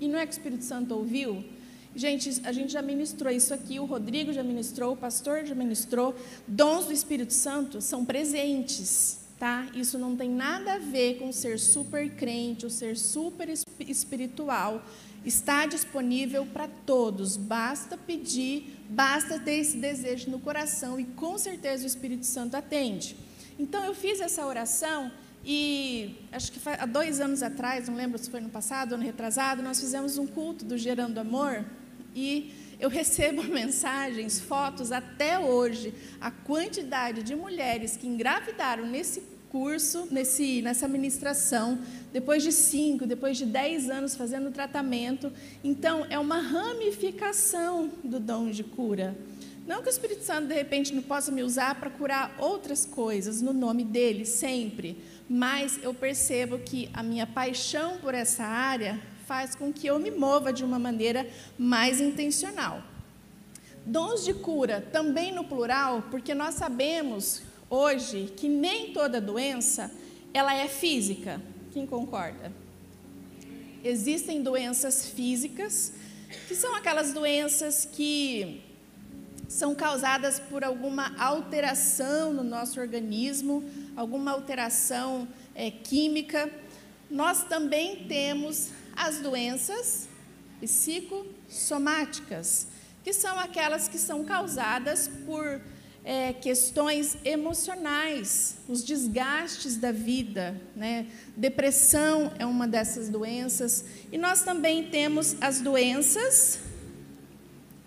E 0.00 0.08
não 0.08 0.18
é 0.18 0.26
que 0.26 0.32
o 0.32 0.36
Espírito 0.36 0.64
Santo 0.64 0.92
ouviu? 0.92 1.44
Gente, 1.94 2.42
a 2.42 2.50
gente 2.50 2.72
já 2.72 2.82
ministrou 2.82 3.32
isso 3.32 3.54
aqui, 3.54 3.78
o 3.78 3.84
Rodrigo 3.84 4.32
já 4.32 4.42
ministrou, 4.42 4.94
o 4.94 4.96
pastor 4.96 5.46
já 5.46 5.54
ministrou. 5.54 6.16
Dons 6.48 6.86
do 6.86 6.92
Espírito 6.92 7.32
Santo 7.32 7.80
são 7.80 8.04
presentes. 8.04 9.23
Tá? 9.38 9.66
Isso 9.74 9.98
não 9.98 10.16
tem 10.16 10.30
nada 10.30 10.74
a 10.74 10.78
ver 10.78 11.18
com 11.18 11.32
ser 11.32 11.58
super 11.58 12.10
crente 12.10 12.64
ou 12.64 12.70
ser 12.70 12.96
super 12.96 13.48
espiritual. 13.80 14.84
Está 15.24 15.66
disponível 15.66 16.44
para 16.44 16.68
todos, 16.68 17.36
basta 17.36 17.96
pedir, 17.96 18.78
basta 18.90 19.38
ter 19.38 19.54
esse 19.54 19.78
desejo 19.78 20.30
no 20.30 20.38
coração 20.38 21.00
e 21.00 21.04
com 21.04 21.38
certeza 21.38 21.84
o 21.84 21.86
Espírito 21.86 22.26
Santo 22.26 22.56
atende. 22.56 23.16
Então 23.58 23.84
eu 23.84 23.94
fiz 23.94 24.20
essa 24.20 24.44
oração 24.46 25.10
e 25.44 26.16
acho 26.32 26.52
que 26.52 26.60
há 26.68 26.86
dois 26.86 27.20
anos 27.20 27.42
atrás, 27.42 27.88
não 27.88 27.96
lembro 27.96 28.18
se 28.18 28.30
foi 28.30 28.40
no 28.40 28.48
passado, 28.48 28.94
ano 28.94 29.02
retrasado, 29.04 29.62
nós 29.62 29.80
fizemos 29.80 30.18
um 30.18 30.26
culto 30.26 30.64
do 30.64 30.76
Gerando 30.76 31.18
Amor 31.18 31.64
e 32.14 32.52
eu 32.84 32.90
recebo 32.90 33.42
mensagens, 33.48 34.38
fotos 34.38 34.92
até 34.92 35.38
hoje, 35.38 35.94
a 36.20 36.30
quantidade 36.30 37.22
de 37.22 37.34
mulheres 37.34 37.96
que 37.96 38.06
engravidaram 38.06 38.86
nesse 38.86 39.22
curso, 39.48 40.06
nesse, 40.10 40.60
nessa 40.60 40.86
ministração, 40.86 41.78
depois 42.12 42.42
de 42.42 42.52
cinco, 42.52 43.06
depois 43.06 43.38
de 43.38 43.46
dez 43.46 43.88
anos 43.88 44.16
fazendo 44.16 44.50
tratamento. 44.50 45.32
Então, 45.62 46.04
é 46.10 46.18
uma 46.18 46.40
ramificação 46.40 47.90
do 48.02 48.20
dom 48.20 48.50
de 48.50 48.64
cura. 48.64 49.16
Não 49.66 49.80
que 49.80 49.88
o 49.88 49.90
Espírito 49.90 50.22
Santo, 50.22 50.48
de 50.48 50.54
repente, 50.54 50.92
não 50.92 51.02
possa 51.02 51.32
me 51.32 51.42
usar 51.42 51.76
para 51.76 51.88
curar 51.88 52.36
outras 52.38 52.84
coisas 52.84 53.40
no 53.40 53.54
nome 53.54 53.82
dele, 53.82 54.26
sempre, 54.26 54.98
mas 55.26 55.78
eu 55.82 55.94
percebo 55.94 56.58
que 56.58 56.90
a 56.92 57.02
minha 57.02 57.26
paixão 57.26 57.96
por 57.98 58.12
essa 58.12 58.44
área 58.44 59.00
faz 59.26 59.54
com 59.54 59.72
que 59.72 59.86
eu 59.86 59.98
me 59.98 60.10
mova 60.10 60.52
de 60.52 60.64
uma 60.64 60.78
maneira 60.78 61.28
mais 61.58 62.00
intencional. 62.00 62.82
Dons 63.86 64.24
de 64.24 64.32
cura, 64.34 64.80
também 64.92 65.32
no 65.32 65.44
plural, 65.44 66.04
porque 66.10 66.34
nós 66.34 66.54
sabemos 66.54 67.42
hoje 67.68 68.32
que 68.36 68.48
nem 68.48 68.92
toda 68.92 69.20
doença 69.20 69.90
ela 70.32 70.54
é 70.54 70.68
física. 70.68 71.40
Quem 71.72 71.86
concorda? 71.86 72.52
Existem 73.82 74.42
doenças 74.42 75.06
físicas, 75.06 75.92
que 76.48 76.54
são 76.54 76.74
aquelas 76.74 77.12
doenças 77.12 77.84
que 77.84 78.62
são 79.48 79.74
causadas 79.74 80.40
por 80.40 80.64
alguma 80.64 81.14
alteração 81.18 82.32
no 82.32 82.42
nosso 82.42 82.80
organismo, 82.80 83.62
alguma 83.94 84.32
alteração 84.32 85.28
é, 85.54 85.70
química. 85.70 86.50
Nós 87.10 87.44
também 87.44 88.06
temos 88.06 88.70
as 88.96 89.18
doenças 89.18 90.08
psicossomáticas, 90.60 92.68
que 93.02 93.12
são 93.12 93.36
aquelas 93.38 93.88
que 93.88 93.98
são 93.98 94.24
causadas 94.24 95.10
por 95.26 95.60
é, 96.04 96.34
questões 96.34 97.16
emocionais, 97.24 98.58
os 98.68 98.84
desgastes 98.84 99.76
da 99.76 99.90
vida, 99.90 100.60
né? 100.76 101.06
Depressão 101.36 102.32
é 102.38 102.44
uma 102.44 102.68
dessas 102.68 103.08
doenças. 103.08 103.84
E 104.12 104.18
nós 104.18 104.42
também 104.42 104.90
temos 104.90 105.36
as 105.40 105.60
doenças 105.60 106.60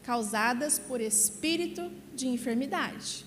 causadas 0.01 0.79
por 0.79 0.99
espírito 0.99 1.91
de 2.15 2.27
enfermidade. 2.27 3.25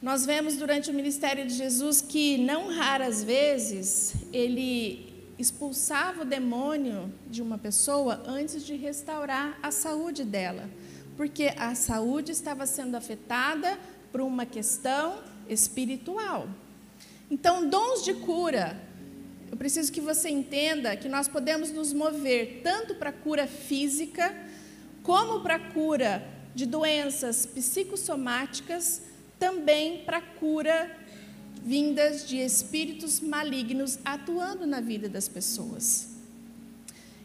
Nós 0.00 0.26
vemos 0.26 0.56
durante 0.56 0.90
o 0.90 0.94
ministério 0.94 1.46
de 1.46 1.54
Jesus 1.54 2.00
que, 2.00 2.38
não 2.38 2.68
raras 2.68 3.24
vezes, 3.24 4.14
ele 4.32 5.03
expulsava 5.38 6.22
o 6.22 6.24
demônio 6.24 7.12
de 7.28 7.42
uma 7.42 7.58
pessoa 7.58 8.22
antes 8.26 8.64
de 8.64 8.74
restaurar 8.74 9.58
a 9.62 9.70
saúde 9.70 10.24
dela 10.24 10.68
porque 11.16 11.52
a 11.56 11.74
saúde 11.74 12.32
estava 12.32 12.66
sendo 12.66 12.96
afetada 12.96 13.78
por 14.10 14.20
uma 14.20 14.44
questão 14.44 15.22
espiritual. 15.48 16.48
Então, 17.30 17.68
dons 17.68 18.04
de 18.04 18.14
cura, 18.14 18.78
eu 19.50 19.56
preciso 19.56 19.92
que 19.92 20.00
você 20.00 20.28
entenda 20.28 20.96
que 20.96 21.08
nós 21.08 21.28
podemos 21.28 21.70
nos 21.70 21.92
mover 21.92 22.60
tanto 22.62 22.94
para 22.96 23.12
cura 23.12 23.46
física, 23.46 24.34
como 25.02 25.40
para 25.40 25.58
cura 25.58 26.26
de 26.54 26.66
doenças 26.66 27.46
psicossomáticas, 27.46 29.02
também 29.38 30.04
para 30.04 30.20
cura 30.20 30.90
vindas 31.64 32.28
de 32.28 32.36
espíritos 32.36 33.20
malignos 33.20 33.98
atuando 34.04 34.66
na 34.66 34.80
vida 34.80 35.08
das 35.08 35.26
pessoas. 35.28 36.08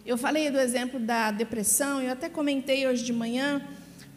Eu 0.05 0.17
falei 0.17 0.49
do 0.49 0.57
exemplo 0.57 0.99
da 0.99 1.29
depressão, 1.29 2.01
eu 2.01 2.11
até 2.11 2.29
comentei 2.29 2.87
hoje 2.87 3.03
de 3.03 3.13
manhã 3.13 3.61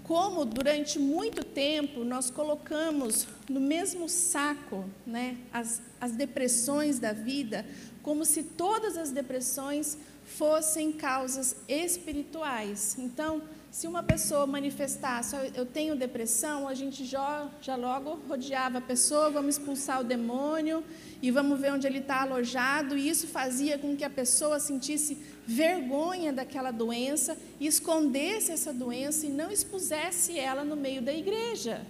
como 0.04 0.44
durante 0.44 0.98
muito 0.98 1.44
tempo 1.44 2.04
nós 2.04 2.30
colocamos 2.30 3.26
no 3.48 3.60
mesmo 3.60 4.08
saco 4.08 4.84
né, 5.06 5.36
as, 5.52 5.82
as 6.00 6.12
depressões 6.12 6.98
da 6.98 7.12
vida, 7.12 7.66
como 8.02 8.24
se 8.24 8.42
todas 8.42 8.96
as 8.96 9.10
depressões 9.10 9.98
fossem 10.24 10.92
causas 10.92 11.56
espirituais. 11.68 12.96
Então, 12.98 13.42
se 13.72 13.86
uma 13.86 14.02
pessoa 14.02 14.46
manifestasse, 14.46 15.34
eu 15.54 15.64
tenho 15.64 15.96
depressão, 15.96 16.68
a 16.68 16.74
gente 16.74 17.06
já, 17.06 17.48
já 17.62 17.74
logo 17.74 18.20
rodeava 18.28 18.76
a 18.76 18.80
pessoa, 18.82 19.30
vamos 19.30 19.56
expulsar 19.56 20.02
o 20.02 20.04
demônio 20.04 20.84
e 21.22 21.30
vamos 21.30 21.58
ver 21.58 21.72
onde 21.72 21.86
ele 21.86 22.00
está 22.00 22.20
alojado, 22.20 22.98
e 22.98 23.08
isso 23.08 23.26
fazia 23.26 23.78
com 23.78 23.96
que 23.96 24.04
a 24.04 24.10
pessoa 24.10 24.60
sentisse 24.60 25.16
vergonha 25.46 26.34
daquela 26.34 26.70
doença, 26.70 27.34
escondesse 27.58 28.52
essa 28.52 28.74
doença 28.74 29.24
e 29.24 29.30
não 29.30 29.50
expusesse 29.50 30.38
ela 30.38 30.64
no 30.64 30.76
meio 30.76 31.00
da 31.00 31.14
igreja. 31.14 31.80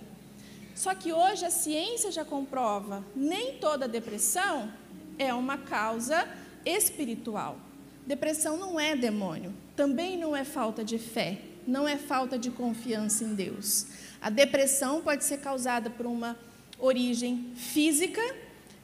Só 0.77 0.95
que 0.95 1.13
hoje 1.13 1.45
a 1.45 1.51
ciência 1.51 2.13
já 2.13 2.25
comprova, 2.25 3.05
nem 3.13 3.59
toda 3.59 3.89
depressão 3.89 4.73
é 5.19 5.35
uma 5.35 5.59
causa 5.59 6.29
espiritual. 6.65 7.59
Depressão 8.07 8.57
não 8.57 8.79
é 8.79 8.95
demônio, 8.95 9.53
também 9.75 10.17
não 10.17 10.37
é 10.37 10.45
falta 10.45 10.85
de 10.85 10.97
fé 10.97 11.51
não 11.67 11.89
é 11.89 11.97
falta 11.97 12.39
de 12.39 12.51
confiança 12.51 13.25
em 13.25 13.35
Deus. 13.35 13.87
A 14.21 14.31
depressão 14.31 15.03
pode 15.03 15.25
ser 15.25 15.39
causada 15.39 15.91
por 15.91 16.07
uma 16.07 16.37
origem 16.79 17.53
física, 17.57 18.21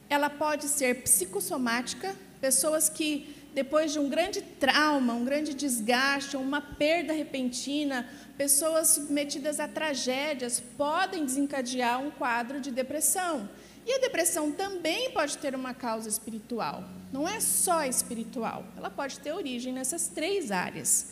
ela 0.09 0.29
pode 0.29 0.67
ser 0.67 1.03
psicossomática, 1.03 2.15
pessoas 2.41 2.89
que 2.89 3.35
depois 3.53 3.91
de 3.91 3.99
um 3.99 4.09
grande 4.09 4.41
trauma, 4.41 5.13
um 5.13 5.25
grande 5.25 5.53
desgaste, 5.53 6.37
uma 6.37 6.61
perda 6.61 7.13
repentina, 7.13 8.07
pessoas 8.37 8.89
submetidas 8.89 9.59
a 9.59 9.67
tragédias 9.67 10.61
podem 10.77 11.25
desencadear 11.25 12.01
um 12.01 12.11
quadro 12.11 12.61
de 12.61 12.71
depressão. 12.71 13.49
E 13.85 13.93
a 13.93 13.99
depressão 13.99 14.51
também 14.51 15.11
pode 15.11 15.37
ter 15.37 15.55
uma 15.55 15.73
causa 15.73 16.07
espiritual. 16.07 16.83
Não 17.11 17.27
é 17.27 17.39
só 17.39 17.83
espiritual, 17.83 18.63
ela 18.77 18.89
pode 18.89 19.19
ter 19.19 19.33
origem 19.33 19.73
nessas 19.73 20.07
três 20.07 20.51
áreas. 20.51 21.07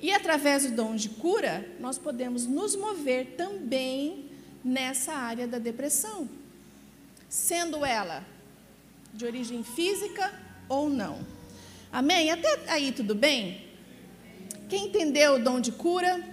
E 0.00 0.12
através 0.12 0.64
do 0.64 0.74
dom 0.74 0.96
de 0.96 1.10
cura, 1.10 1.66
nós 1.78 1.98
podemos 1.98 2.46
nos 2.46 2.74
mover 2.74 3.34
também 3.36 4.30
nessa 4.64 5.12
área 5.12 5.46
da 5.46 5.58
depressão, 5.58 6.28
sendo 7.28 7.84
ela 7.84 8.24
de 9.12 9.24
origem 9.24 9.62
física 9.62 10.32
ou 10.68 10.88
não. 10.88 11.18
Amém? 11.92 12.30
Até 12.30 12.48
aí 12.68 12.92
tudo 12.92 13.14
bem? 13.14 13.66
Quem 14.68 14.86
entendeu 14.86 15.34
o 15.34 15.42
dom 15.42 15.60
de 15.60 15.72
cura? 15.72 16.24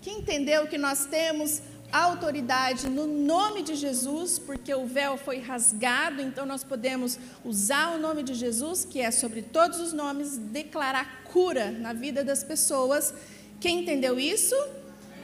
Quem 0.00 0.18
entendeu 0.18 0.66
que 0.66 0.78
nós 0.78 1.04
temos 1.06 1.62
autoridade 1.92 2.88
no 2.88 3.06
nome 3.06 3.62
de 3.62 3.74
Jesus, 3.74 4.38
porque 4.38 4.74
o 4.74 4.86
véu 4.86 5.18
foi 5.18 5.38
rasgado, 5.38 6.22
então 6.22 6.46
nós 6.46 6.64
podemos 6.64 7.18
usar 7.44 7.94
o 7.94 7.98
nome 7.98 8.22
de 8.22 8.32
Jesus, 8.34 8.84
que 8.84 9.00
é 9.00 9.10
sobre 9.10 9.42
todos 9.42 9.78
os 9.78 9.92
nomes, 9.92 10.38
declarar 10.38 11.22
cura 11.24 11.70
na 11.70 11.92
vida 11.92 12.24
das 12.24 12.42
pessoas. 12.42 13.12
Quem 13.60 13.80
entendeu 13.80 14.18
isso? 14.18 14.56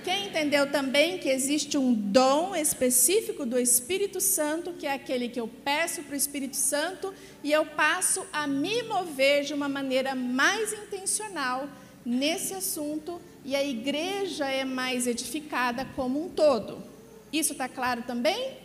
Quem 0.04 0.28
entendeu 0.28 0.70
também 0.70 1.18
que 1.18 1.28
existe 1.28 1.76
um 1.76 1.92
dom 1.92 2.54
específico 2.54 3.44
do 3.44 3.58
Espírito 3.58 4.20
Santo, 4.20 4.72
que 4.72 4.86
é 4.86 4.92
aquele 4.92 5.28
que 5.28 5.40
eu 5.40 5.48
peço 5.48 6.02
para 6.02 6.14
o 6.14 6.16
Espírito 6.16 6.56
Santo 6.56 7.12
e 7.42 7.52
eu 7.52 7.66
passo 7.66 8.24
a 8.32 8.46
me 8.46 8.82
mover 8.84 9.44
de 9.44 9.52
uma 9.52 9.68
maneira 9.68 10.14
mais 10.14 10.72
intencional 10.72 11.68
nesse 12.04 12.54
assunto 12.54 13.20
e 13.48 13.56
a 13.56 13.64
igreja 13.64 14.44
é 14.44 14.62
mais 14.62 15.06
edificada 15.06 15.86
como 15.96 16.22
um 16.22 16.28
todo. 16.28 16.84
Isso 17.32 17.52
está 17.52 17.66
claro 17.66 18.02
também? 18.02 18.58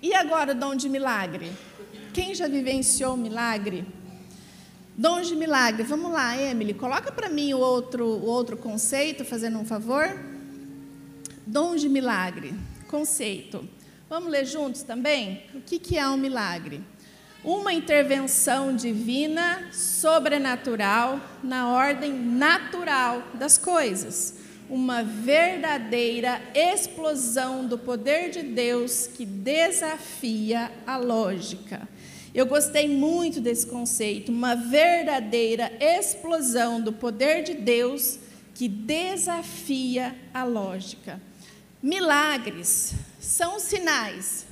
E 0.00 0.14
agora 0.14 0.52
o 0.52 0.54
dom 0.54 0.74
de 0.74 0.88
milagre? 0.88 1.52
Quem 2.14 2.34
já 2.34 2.48
vivenciou 2.48 3.14
milagre? 3.14 3.84
Dom 4.96 5.20
de 5.20 5.36
milagre. 5.36 5.82
Vamos 5.82 6.10
lá, 6.10 6.34
Emily, 6.34 6.72
coloca 6.72 7.12
para 7.12 7.28
mim 7.28 7.52
o 7.52 7.58
outro, 7.58 8.06
o 8.06 8.24
outro 8.24 8.56
conceito, 8.56 9.22
fazendo 9.22 9.58
um 9.58 9.66
favor. 9.66 10.18
Dom 11.46 11.76
de 11.76 11.90
milagre, 11.90 12.54
conceito. 12.88 13.68
Vamos 14.08 14.30
ler 14.30 14.46
juntos 14.46 14.82
também? 14.82 15.42
O 15.54 15.60
que, 15.60 15.78
que 15.78 15.98
é 15.98 16.08
um 16.08 16.16
milagre? 16.16 16.80
Uma 17.44 17.72
intervenção 17.72 18.74
divina, 18.74 19.68
sobrenatural, 19.72 21.20
na 21.42 21.72
ordem 21.72 22.12
natural 22.12 23.22
das 23.34 23.56
coisas. 23.56 24.34
uma 24.70 25.02
verdadeira 25.02 26.42
explosão 26.54 27.66
do 27.66 27.78
poder 27.78 28.30
de 28.30 28.42
Deus 28.42 29.06
que 29.06 29.24
desafia 29.24 30.70
a 30.86 30.98
lógica. 30.98 31.88
Eu 32.34 32.44
gostei 32.44 32.86
muito 32.86 33.40
desse 33.40 33.66
conceito, 33.66 34.30
uma 34.30 34.54
verdadeira 34.54 35.72
explosão 35.80 36.80
do 36.80 36.92
poder 36.92 37.42
de 37.42 37.54
Deus 37.54 38.18
que 38.54 38.68
desafia 38.68 40.14
a 40.34 40.44
lógica. 40.44 41.20
Milagres 41.82 42.92
são 43.18 43.58
sinais 43.58 44.46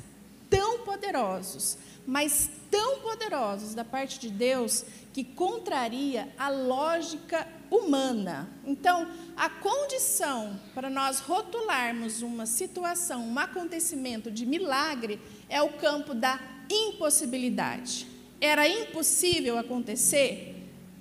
tão 0.48 0.78
poderosos, 0.78 1.76
mas 2.06 2.48
tão 2.70 3.00
poderosos 3.00 3.74
da 3.74 3.84
parte 3.84 4.18
de 4.20 4.30
Deus 4.30 4.84
que 5.12 5.24
contraria 5.24 6.28
a 6.38 6.48
lógica 6.48 7.46
humana. 7.70 8.48
Então, 8.64 9.08
a 9.36 9.48
condição 9.48 10.60
para 10.74 10.88
nós 10.88 11.20
rotularmos 11.20 12.22
uma 12.22 12.46
situação, 12.46 13.26
um 13.26 13.38
acontecimento 13.38 14.30
de 14.30 14.46
milagre 14.46 15.20
é 15.48 15.60
o 15.62 15.70
campo 15.70 16.14
da 16.14 16.38
impossibilidade. 16.70 18.06
Era 18.40 18.68
impossível 18.68 19.58
acontecer? 19.58 20.54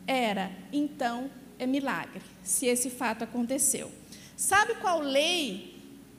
Era. 0.08 0.52
Então, 0.72 1.30
é 1.60 1.66
milagre, 1.66 2.22
se 2.44 2.66
esse 2.66 2.90
fato 2.90 3.24
aconteceu. 3.24 3.92
Sabe 4.36 4.76
qual 4.76 5.00
lei 5.00 5.75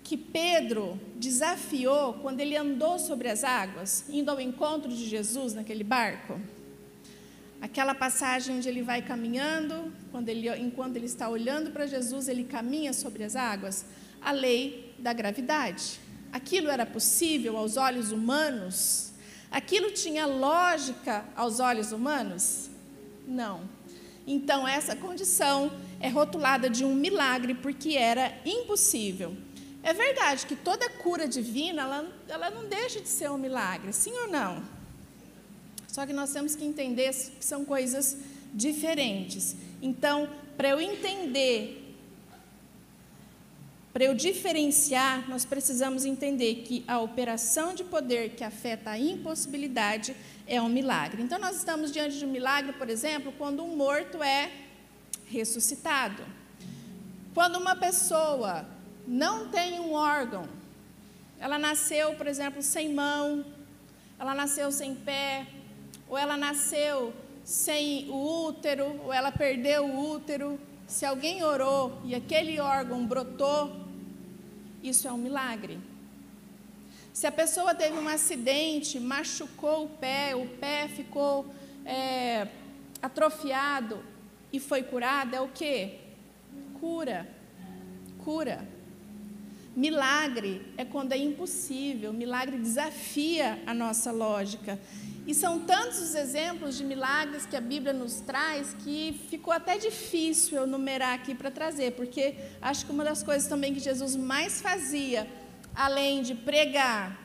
que 0.06 0.16
Pedro 0.16 1.00
desafiou 1.16 2.14
quando 2.14 2.38
ele 2.38 2.56
andou 2.56 2.96
sobre 2.96 3.28
as 3.28 3.42
águas, 3.42 4.04
indo 4.08 4.30
ao 4.30 4.40
encontro 4.40 4.88
de 4.88 5.04
Jesus 5.04 5.52
naquele 5.52 5.82
barco? 5.82 6.40
Aquela 7.60 7.92
passagem 7.92 8.56
onde 8.56 8.68
ele 8.68 8.82
vai 8.82 9.02
caminhando, 9.02 9.92
quando 10.12 10.28
ele, 10.28 10.48
enquanto 10.60 10.94
ele 10.94 11.06
está 11.06 11.28
olhando 11.28 11.72
para 11.72 11.88
Jesus, 11.88 12.28
ele 12.28 12.44
caminha 12.44 12.92
sobre 12.92 13.24
as 13.24 13.34
águas. 13.34 13.84
A 14.22 14.30
lei 14.30 14.94
da 14.96 15.12
gravidade. 15.12 15.98
Aquilo 16.32 16.70
era 16.70 16.86
possível 16.86 17.56
aos 17.56 17.76
olhos 17.76 18.12
humanos? 18.12 19.12
Aquilo 19.50 19.90
tinha 19.90 20.24
lógica 20.24 21.24
aos 21.34 21.58
olhos 21.58 21.90
humanos? 21.90 22.70
Não. 23.26 23.68
Então, 24.24 24.68
essa 24.68 24.94
condição 24.94 25.72
é 25.98 26.08
rotulada 26.08 26.70
de 26.70 26.84
um 26.84 26.94
milagre 26.94 27.54
porque 27.54 27.96
era 27.96 28.32
impossível. 28.44 29.36
É 29.86 29.92
verdade 29.92 30.46
que 30.46 30.56
toda 30.56 30.90
cura 30.90 31.28
divina, 31.28 31.82
ela, 31.82 32.12
ela 32.28 32.50
não 32.50 32.68
deixa 32.68 33.00
de 33.00 33.08
ser 33.08 33.30
um 33.30 33.38
milagre, 33.38 33.92
sim 33.92 34.10
ou 34.22 34.26
não? 34.26 34.60
Só 35.86 36.04
que 36.04 36.12
nós 36.12 36.32
temos 36.32 36.56
que 36.56 36.64
entender 36.64 37.14
que 37.14 37.44
são 37.44 37.64
coisas 37.64 38.16
diferentes. 38.52 39.54
Então, 39.80 40.28
para 40.56 40.70
eu 40.70 40.80
entender 40.80 41.84
para 43.92 44.04
eu 44.04 44.12
diferenciar, 44.12 45.26
nós 45.30 45.44
precisamos 45.44 46.04
entender 46.04 46.56
que 46.66 46.84
a 46.88 46.98
operação 46.98 47.72
de 47.72 47.84
poder 47.84 48.30
que 48.30 48.42
afeta 48.42 48.90
a 48.90 48.98
impossibilidade 48.98 50.16
é 50.48 50.60
um 50.60 50.68
milagre. 50.68 51.22
Então, 51.22 51.38
nós 51.38 51.56
estamos 51.56 51.92
diante 51.92 52.18
de 52.18 52.24
um 52.24 52.30
milagre, 52.30 52.72
por 52.72 52.90
exemplo, 52.90 53.32
quando 53.38 53.62
um 53.62 53.76
morto 53.76 54.20
é 54.20 54.50
ressuscitado. 55.26 56.24
Quando 57.32 57.56
uma 57.56 57.76
pessoa 57.76 58.66
não 59.06 59.48
tem 59.48 59.80
um 59.80 59.92
órgão, 59.92 60.48
ela 61.38 61.58
nasceu, 61.58 62.14
por 62.14 62.26
exemplo, 62.26 62.62
sem 62.62 62.92
mão, 62.92 63.44
ela 64.18 64.34
nasceu 64.34 64.72
sem 64.72 64.94
pé, 64.94 65.46
ou 66.08 66.16
ela 66.16 66.36
nasceu 66.36 67.12
sem 67.44 68.08
o 68.10 68.46
útero, 68.46 69.00
ou 69.04 69.12
ela 69.12 69.30
perdeu 69.30 69.84
o 69.84 70.10
útero. 70.10 70.58
Se 70.86 71.04
alguém 71.04 71.44
orou 71.44 72.00
e 72.04 72.14
aquele 72.14 72.58
órgão 72.58 73.06
brotou, 73.06 73.76
isso 74.82 75.06
é 75.06 75.12
um 75.12 75.18
milagre. 75.18 75.78
Se 77.12 77.26
a 77.26 77.32
pessoa 77.32 77.74
teve 77.74 77.98
um 77.98 78.08
acidente, 78.08 78.98
machucou 78.98 79.84
o 79.84 79.88
pé, 79.88 80.34
o 80.34 80.46
pé 80.58 80.88
ficou 80.88 81.46
é, 81.84 82.48
atrofiado 83.00 84.02
e 84.52 84.60
foi 84.60 84.82
curado, 84.82 85.34
é 85.34 85.40
o 85.40 85.48
que? 85.48 85.98
Cura. 86.80 87.26
Cura. 88.24 88.75
Milagre 89.76 90.62
é 90.78 90.86
quando 90.86 91.12
é 91.12 91.18
impossível, 91.18 92.10
milagre 92.10 92.56
desafia 92.56 93.62
a 93.66 93.74
nossa 93.74 94.10
lógica. 94.10 94.80
E 95.26 95.34
são 95.34 95.58
tantos 95.60 95.98
os 95.98 96.14
exemplos 96.14 96.78
de 96.78 96.84
milagres 96.84 97.44
que 97.44 97.54
a 97.54 97.60
Bíblia 97.60 97.92
nos 97.92 98.20
traz 98.20 98.74
que 98.82 99.20
ficou 99.28 99.52
até 99.52 99.76
difícil 99.76 100.56
eu 100.56 100.66
numerar 100.66 101.12
aqui 101.14 101.34
para 101.34 101.50
trazer, 101.50 101.92
porque 101.92 102.36
acho 102.62 102.86
que 102.86 102.92
uma 102.92 103.04
das 103.04 103.22
coisas 103.22 103.46
também 103.46 103.74
que 103.74 103.80
Jesus 103.80 104.16
mais 104.16 104.62
fazia, 104.62 105.28
além 105.74 106.22
de 106.22 106.34
pregar, 106.34 107.20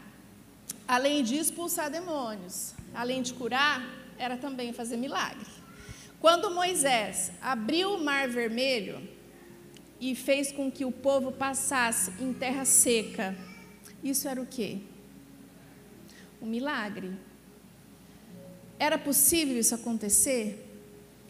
além 0.85 1.23
de 1.23 1.37
expulsar 1.37 1.89
demônios, 1.89 2.73
além 2.93 3.21
de 3.21 3.33
curar, 3.33 3.81
era 4.17 4.35
também 4.35 4.73
fazer 4.73 4.97
milagre. 4.97 5.47
Quando 6.19 6.51
Moisés 6.51 7.31
abriu 7.41 7.93
o 7.93 8.03
mar 8.03 8.27
vermelho 8.27 9.20
e 10.01 10.15
fez 10.15 10.51
com 10.51 10.71
que 10.71 10.83
o 10.83 10.91
povo 10.91 11.31
passasse 11.31 12.11
em 12.19 12.33
terra 12.33 12.65
seca, 12.65 13.35
isso 14.03 14.27
era 14.27 14.41
o 14.41 14.47
quê? 14.47 14.79
Um 16.41 16.47
milagre. 16.47 17.11
Era 18.79 18.97
possível 18.97 19.59
isso 19.59 19.75
acontecer? 19.75 20.67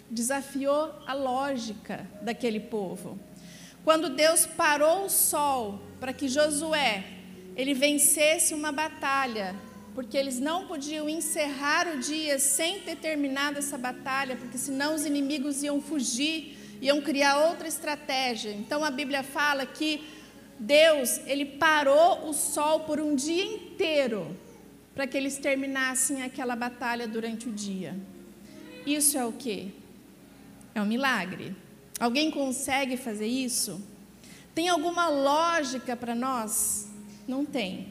Desafiou 0.09 0.93
a 1.05 1.13
lógica 1.13 2.09
daquele 2.21 2.61
povo. 2.61 3.19
Quando 3.83 4.09
Deus 4.09 4.45
parou 4.45 5.05
o 5.05 5.09
sol 5.09 5.81
para 5.99 6.13
que 6.13 6.29
Josué 6.29 7.03
ele 7.57 7.73
vencesse 7.73 8.53
uma 8.53 8.71
batalha, 8.71 9.53
porque 9.93 10.15
eles 10.15 10.39
não 10.39 10.65
podiam 10.65 11.09
encerrar 11.09 11.87
o 11.93 11.99
dia 11.99 12.39
sem 12.39 12.79
ter 12.79 12.95
terminado 12.95 13.59
essa 13.59 13.77
batalha, 13.77 14.37
porque 14.37 14.57
senão 14.57 14.95
os 14.95 15.05
inimigos 15.05 15.61
iam 15.61 15.81
fugir, 15.81 16.57
iam 16.81 16.99
criar 16.99 17.37
outra 17.47 17.67
estratégia. 17.67 18.51
Então 18.51 18.83
a 18.83 18.89
Bíblia 18.89 19.21
fala 19.21 19.65
que 19.65 20.03
Deus, 20.59 21.21
ele 21.25 21.45
parou 21.45 22.27
o 22.27 22.33
sol 22.33 22.81
por 22.81 22.99
um 22.99 23.15
dia 23.15 23.45
inteiro 23.45 24.35
para 24.93 25.07
que 25.07 25.15
eles 25.15 25.37
terminassem 25.37 26.23
aquela 26.23 26.55
batalha 26.55 27.07
durante 27.07 27.47
o 27.47 27.51
dia. 27.51 27.97
Isso 28.85 29.17
é 29.17 29.25
o 29.25 29.31
que? 29.31 29.73
É 30.75 30.81
um 30.81 30.85
milagre. 30.85 31.55
Alguém 31.99 32.31
consegue 32.31 32.97
fazer 32.97 33.27
isso? 33.27 33.81
Tem 34.53 34.67
alguma 34.67 35.07
lógica 35.07 35.95
para 35.95 36.13
nós? 36.13 36.89
Não 37.27 37.45
tem. 37.45 37.87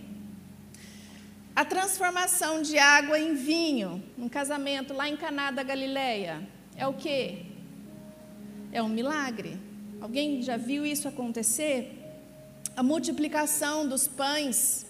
A 1.55 1.65
transformação 1.65 2.63
de 2.63 2.79
água 2.79 3.19
em 3.19 3.35
vinho, 3.35 4.03
num 4.17 4.29
casamento 4.29 4.95
lá 4.95 5.09
em 5.09 5.17
Caná 5.17 5.51
da 5.51 5.63
Galileia, 5.63 6.47
é 6.77 6.87
o 6.87 6.93
que? 6.93 7.50
É 8.73 8.83
um 8.83 8.89
milagre. 8.89 9.59
Alguém 10.01 10.43
já 10.43 10.57
viu 10.57 10.87
isso 10.87 11.09
acontecer? 11.09 11.97
A 12.77 12.83
multiplicação 12.83 13.87
dos 13.87 14.07
pães 14.07 14.87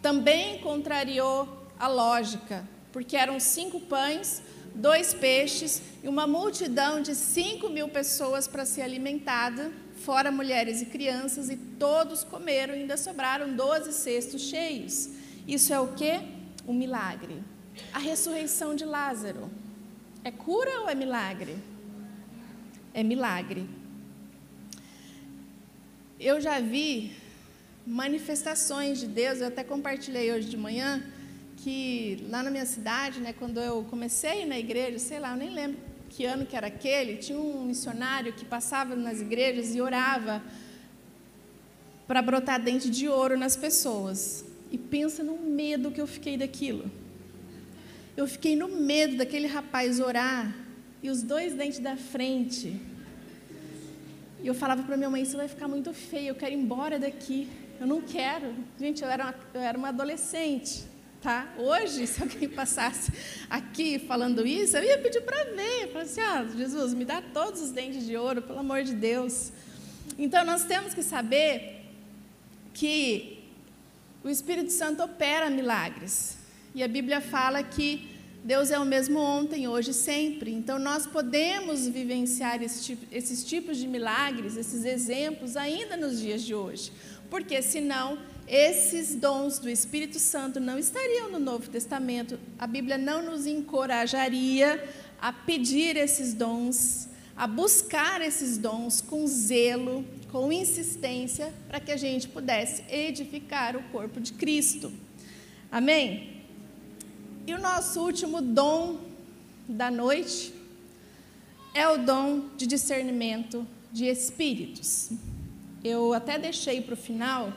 também 0.00 0.58
contrariou 0.58 1.48
a 1.78 1.86
lógica, 1.86 2.66
porque 2.92 3.16
eram 3.16 3.38
cinco 3.38 3.78
pães, 3.80 4.42
dois 4.74 5.12
peixes 5.12 5.82
e 6.02 6.08
uma 6.08 6.26
multidão 6.26 7.00
de 7.00 7.14
cinco 7.14 7.68
mil 7.68 7.88
pessoas 7.88 8.48
para 8.48 8.64
ser 8.64 8.82
alimentada, 8.82 9.70
fora 9.96 10.30
mulheres 10.30 10.80
e 10.80 10.86
crianças, 10.86 11.50
e 11.50 11.56
todos 11.56 12.24
comeram, 12.24 12.74
ainda 12.74 12.96
sobraram 12.96 13.54
doze 13.54 13.92
cestos 13.92 14.42
cheios. 14.42 15.10
Isso 15.46 15.72
é 15.74 15.78
o 15.78 15.88
que? 15.88 16.20
Um 16.66 16.72
milagre. 16.72 17.42
A 17.92 17.98
ressurreição 17.98 18.74
de 18.74 18.84
Lázaro. 18.84 19.50
É 20.24 20.30
cura 20.30 20.80
ou 20.80 20.88
é 20.88 20.94
milagre? 20.94 21.56
É 22.94 23.02
milagre. 23.02 23.68
Eu 26.20 26.40
já 26.40 26.60
vi 26.60 27.10
manifestações 27.84 29.00
de 29.00 29.08
Deus. 29.08 29.40
Eu 29.40 29.48
até 29.48 29.64
compartilhei 29.64 30.32
hoje 30.32 30.48
de 30.48 30.56
manhã 30.56 31.02
que 31.56 32.24
lá 32.30 32.40
na 32.40 32.52
minha 32.52 32.64
cidade, 32.64 33.18
né, 33.18 33.32
quando 33.32 33.58
eu 33.58 33.84
comecei 33.90 34.46
na 34.46 34.56
igreja, 34.56 35.00
sei 35.00 35.18
lá, 35.18 35.32
eu 35.32 35.36
nem 35.36 35.50
lembro 35.50 35.80
que 36.08 36.24
ano 36.24 36.46
que 36.46 36.56
era 36.56 36.68
aquele, 36.68 37.16
tinha 37.16 37.36
um 37.36 37.64
missionário 37.64 38.32
que 38.32 38.44
passava 38.44 38.94
nas 38.94 39.20
igrejas 39.20 39.74
e 39.74 39.80
orava 39.80 40.40
para 42.06 42.22
brotar 42.22 42.62
dente 42.62 42.88
de 42.88 43.08
ouro 43.08 43.36
nas 43.36 43.56
pessoas. 43.56 44.44
E 44.70 44.78
pensa 44.78 45.24
no 45.24 45.36
medo 45.36 45.90
que 45.90 46.00
eu 46.00 46.06
fiquei 46.06 46.36
daquilo. 46.36 46.88
Eu 48.16 48.28
fiquei 48.28 48.54
no 48.54 48.68
medo 48.68 49.16
daquele 49.16 49.48
rapaz 49.48 49.98
orar 49.98 50.63
e 51.04 51.10
os 51.10 51.22
dois 51.22 51.52
dentes 51.52 51.80
da 51.80 51.98
frente. 51.98 52.80
E 54.42 54.46
eu 54.46 54.54
falava 54.54 54.82
para 54.82 54.96
minha 54.96 55.10
mãe: 55.10 55.20
Isso 55.22 55.36
vai 55.36 55.46
ficar 55.46 55.68
muito 55.68 55.92
feio, 55.92 56.28
eu 56.28 56.34
quero 56.34 56.54
ir 56.54 56.56
embora 56.56 56.98
daqui. 56.98 57.46
Eu 57.78 57.86
não 57.86 58.00
quero. 58.00 58.54
Gente, 58.80 59.02
eu 59.02 59.10
era 59.10 59.24
uma, 59.24 59.34
eu 59.52 59.60
era 59.60 59.76
uma 59.76 59.88
adolescente. 59.88 60.82
Tá? 61.20 61.52
Hoje, 61.58 62.06
se 62.08 62.22
alguém 62.22 62.48
passasse 62.48 63.12
aqui 63.50 63.98
falando 63.98 64.46
isso, 64.46 64.78
eu 64.78 64.82
ia 64.82 64.96
pedir 64.96 65.20
para 65.20 65.44
ver. 65.44 65.88
Falei 65.88 66.08
assim: 66.08 66.22
ah, 66.22 66.46
Jesus, 66.56 66.94
me 66.94 67.04
dá 67.04 67.20
todos 67.20 67.60
os 67.60 67.70
dentes 67.70 68.06
de 68.06 68.16
ouro, 68.16 68.40
pelo 68.40 68.60
amor 68.60 68.82
de 68.82 68.94
Deus. 68.94 69.52
Então 70.18 70.42
nós 70.42 70.64
temos 70.64 70.94
que 70.94 71.02
saber 71.02 71.84
que 72.72 73.44
o 74.22 74.30
Espírito 74.30 74.72
Santo 74.72 75.02
opera 75.02 75.50
milagres. 75.50 76.38
E 76.74 76.82
a 76.82 76.88
Bíblia 76.88 77.20
fala 77.20 77.62
que 77.62 78.13
Deus 78.44 78.70
é 78.70 78.78
o 78.78 78.84
mesmo 78.84 79.18
ontem, 79.18 79.66
hoje 79.66 79.92
e 79.92 79.94
sempre. 79.94 80.52
Então 80.52 80.78
nós 80.78 81.06
podemos 81.06 81.88
vivenciar 81.88 82.62
esse 82.62 82.84
tipo, 82.84 83.06
esses 83.10 83.42
tipos 83.42 83.78
de 83.78 83.88
milagres, 83.88 84.58
esses 84.58 84.84
exemplos 84.84 85.56
ainda 85.56 85.96
nos 85.96 86.20
dias 86.20 86.42
de 86.42 86.54
hoje. 86.54 86.92
Porque 87.30 87.62
senão 87.62 88.18
esses 88.46 89.14
dons 89.14 89.58
do 89.58 89.70
Espírito 89.70 90.18
Santo 90.18 90.60
não 90.60 90.78
estariam 90.78 91.30
no 91.30 91.40
Novo 91.40 91.70
Testamento. 91.70 92.38
A 92.58 92.66
Bíblia 92.66 92.98
não 92.98 93.22
nos 93.22 93.46
encorajaria 93.46 94.92
a 95.18 95.32
pedir 95.32 95.96
esses 95.96 96.34
dons, 96.34 97.08
a 97.34 97.46
buscar 97.46 98.20
esses 98.20 98.58
dons 98.58 99.00
com 99.00 99.26
zelo, 99.26 100.04
com 100.30 100.52
insistência, 100.52 101.50
para 101.66 101.80
que 101.80 101.90
a 101.90 101.96
gente 101.96 102.28
pudesse 102.28 102.84
edificar 102.90 103.74
o 103.74 103.82
corpo 103.84 104.20
de 104.20 104.34
Cristo. 104.34 104.92
Amém? 105.72 106.33
E 107.46 107.52
o 107.52 107.60
nosso 107.60 108.00
último 108.00 108.40
dom 108.40 109.00
da 109.68 109.90
noite 109.90 110.54
é 111.74 111.86
o 111.86 111.98
dom 111.98 112.48
de 112.56 112.66
discernimento 112.66 113.66
de 113.92 114.06
espíritos. 114.06 115.10
Eu 115.82 116.14
até 116.14 116.38
deixei 116.38 116.80
para 116.80 116.94
o 116.94 116.96
final 116.96 117.52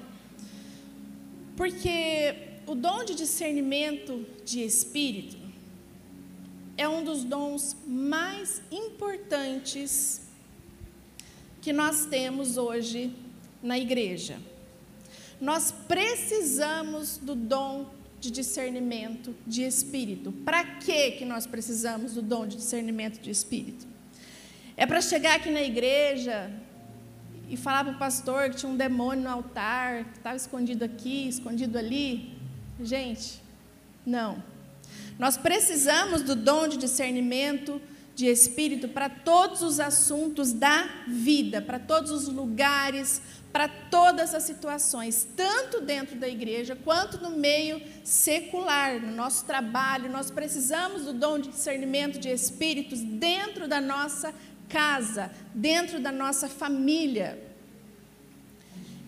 porque 1.56 2.36
o 2.68 2.76
dom 2.76 3.06
de 3.06 3.16
discernimento 3.16 4.26
de 4.44 4.62
espírito 4.62 5.38
é 6.76 6.88
um 6.88 7.02
dos 7.02 7.24
dons 7.24 7.78
mais 7.88 8.62
importantes 8.70 10.22
que 11.62 11.72
nós 11.72 12.06
temos 12.06 12.58
hoje 12.58 13.16
na 13.64 13.80
igreja. 13.80 14.38
Nós 15.40 15.72
precisamos 15.72 17.18
do 17.18 17.34
dom 17.34 17.97
de 18.20 18.32
discernimento 18.32 19.36
de 19.46 19.64
espírito. 19.64 20.32
Para 20.32 20.64
que 20.64 21.12
que 21.12 21.26
nós 21.26 21.46
precisamos 21.46 22.14
do 22.14 22.22
dom 22.22 22.48
de 22.48 22.58
discernimento 22.58 23.20
de 23.20 23.30
espírito? 23.30 23.86
É 24.76 24.86
para 24.86 25.02
chegar 25.02 25.36
aqui 25.36 25.50
na 25.50 25.62
igreja 25.62 26.52
e 27.50 27.56
falar 27.56 27.84
para 27.84 27.94
o 27.94 27.98
pastor 27.98 28.50
que 28.50 28.58
tinha 28.58 28.72
um 28.72 28.78
demônio 28.78 29.24
no 29.24 29.30
altar, 29.30 30.06
que 30.06 30.18
estava 30.18 30.36
escondido 30.36 30.84
aqui, 30.84 31.28
escondido 31.28 31.78
ali. 31.78 32.38
Gente, 32.82 33.42
não. 34.06 34.44
Nós 35.18 35.38
precisamos 35.38 36.22
do 36.22 36.36
dom 36.36 36.68
de 36.68 36.78
discernimento 36.78 37.82
de 38.16 38.26
espírito 38.26 38.88
para 38.88 39.10
todos 39.10 39.62
os 39.62 39.80
assuntos 39.80 40.52
da 40.52 40.90
vida, 41.08 41.62
para 41.62 41.78
todos 41.78 42.10
os 42.10 42.28
lugares, 42.28 43.22
para 43.52 43.68
todas 43.68 44.34
as 44.34 44.44
situações, 44.44 45.28
tanto 45.36 45.82
dentro 45.82 46.16
da 46.16 46.28
igreja 46.28 46.76
quanto 46.76 47.18
no 47.18 47.32
meio 47.32 47.82
secular, 48.04 49.02
no 49.02 49.16
nosso 49.16 49.46
trabalho. 49.46 50.12
Nós 50.12 50.30
precisamos 50.30 51.06
do 51.06 51.14
dom 51.14 51.40
de 51.40 51.50
discernimento 51.50 52.20
de 52.20 52.30
espíritos 52.30 53.00
dentro 53.00 53.68
da 53.68 53.82
nossa 53.82 54.34
casa, 54.70 55.32
dentro 55.54 56.00
da 56.00 56.12
nossa 56.12 56.48
família. 56.48 57.42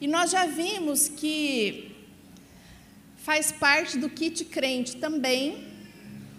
E 0.02 0.08
nós 0.08 0.32
já 0.32 0.46
vimos 0.46 1.10
que 1.10 1.96
faz 3.18 3.52
parte 3.52 3.98
do 3.98 4.10
kit 4.10 4.46
crente 4.46 4.96
também 4.96 5.68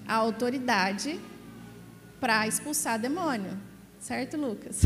a 0.08 0.14
autoridade 0.14 1.20
para 2.18 2.48
expulsar 2.48 2.98
demônio, 2.98 3.56
certo, 4.00 4.36
Lucas? 4.36 4.82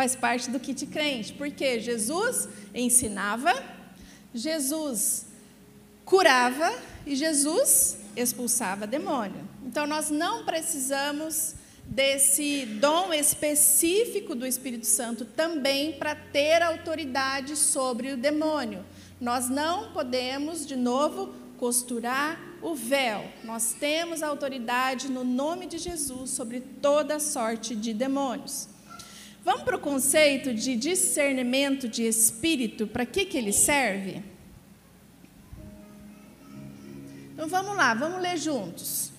Faz 0.00 0.16
parte 0.16 0.50
do 0.50 0.58
kit 0.58 0.86
crente, 0.86 1.34
porque 1.34 1.78
Jesus 1.78 2.48
ensinava, 2.74 3.52
Jesus 4.34 5.26
curava 6.06 6.72
e 7.06 7.14
Jesus 7.14 7.98
expulsava 8.16 8.86
demônio. 8.86 9.46
Então 9.62 9.86
nós 9.86 10.08
não 10.08 10.46
precisamos 10.46 11.54
desse 11.84 12.64
dom 12.80 13.12
específico 13.12 14.34
do 14.34 14.46
Espírito 14.46 14.86
Santo 14.86 15.26
também 15.26 15.92
para 15.92 16.14
ter 16.14 16.62
autoridade 16.62 17.54
sobre 17.54 18.12
o 18.12 18.16
demônio. 18.16 18.82
Nós 19.20 19.50
não 19.50 19.92
podemos, 19.92 20.66
de 20.66 20.76
novo, 20.76 21.34
costurar 21.58 22.40
o 22.62 22.74
véu. 22.74 23.22
Nós 23.44 23.74
temos 23.78 24.22
autoridade 24.22 25.10
no 25.10 25.24
nome 25.24 25.66
de 25.66 25.76
Jesus 25.76 26.30
sobre 26.30 26.60
toda 26.80 27.20
sorte 27.20 27.76
de 27.76 27.92
demônios. 27.92 28.79
Vamos 29.42 29.62
para 29.62 29.76
o 29.76 29.80
conceito 29.80 30.52
de 30.52 30.76
discernimento 30.76 31.88
de 31.88 32.06
espírito, 32.06 32.86
para 32.86 33.06
que, 33.06 33.24
que 33.24 33.38
ele 33.38 33.52
serve? 33.52 34.22
Então 37.32 37.48
vamos 37.48 37.74
lá, 37.74 37.94
vamos 37.94 38.20
ler 38.20 38.36
juntos. 38.36 39.12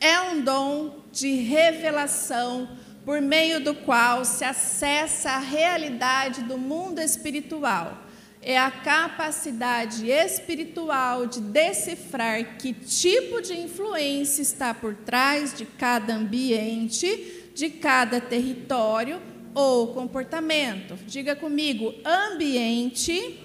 É 0.00 0.18
um 0.22 0.40
dom 0.42 1.00
de 1.12 1.34
revelação 1.34 2.68
por 3.04 3.20
meio 3.20 3.62
do 3.62 3.74
qual 3.74 4.24
se 4.24 4.42
acessa 4.42 5.32
a 5.32 5.38
realidade 5.38 6.42
do 6.42 6.56
mundo 6.56 6.98
espiritual. 6.98 7.98
É 8.40 8.56
a 8.56 8.70
capacidade 8.70 10.10
espiritual 10.10 11.26
de 11.26 11.40
decifrar 11.40 12.56
que 12.56 12.72
tipo 12.72 13.42
de 13.42 13.54
influência 13.54 14.40
está 14.40 14.72
por 14.72 14.94
trás 14.94 15.52
de 15.52 15.66
cada 15.66 16.14
ambiente, 16.14 17.35
de 17.56 17.70
cada 17.70 18.20
território 18.20 19.20
ou 19.54 19.88
comportamento. 19.94 20.94
Diga 21.06 21.34
comigo: 21.34 21.94
ambiente, 22.04 23.40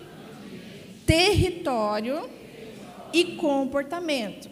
território 1.05 2.29
e 3.13 3.37
comportamento. 3.37 4.49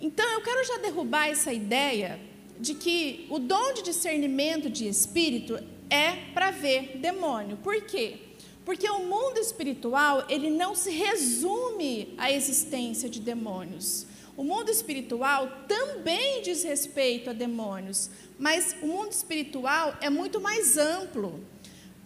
Então, 0.00 0.28
eu 0.32 0.40
quero 0.42 0.66
já 0.66 0.78
derrubar 0.78 1.28
essa 1.28 1.52
ideia 1.52 2.18
de 2.58 2.74
que 2.74 3.26
o 3.30 3.38
dom 3.38 3.72
de 3.74 3.82
discernimento 3.82 4.68
de 4.68 4.88
espírito 4.88 5.58
é 5.88 6.12
para 6.34 6.50
ver 6.50 6.98
demônio. 6.98 7.56
Por 7.58 7.80
quê? 7.82 8.16
Porque 8.64 8.90
o 8.90 9.04
mundo 9.06 9.38
espiritual, 9.38 10.24
ele 10.28 10.50
não 10.50 10.74
se 10.74 10.90
resume 10.90 12.12
à 12.18 12.32
existência 12.32 13.08
de 13.08 13.20
demônios. 13.20 14.05
O 14.36 14.44
mundo 14.44 14.70
espiritual 14.70 15.50
também 15.66 16.42
diz 16.42 16.62
respeito 16.62 17.30
a 17.30 17.32
demônios, 17.32 18.10
mas 18.38 18.76
o 18.82 18.86
mundo 18.86 19.10
espiritual 19.10 19.96
é 20.00 20.10
muito 20.10 20.40
mais 20.40 20.76
amplo. 20.76 21.42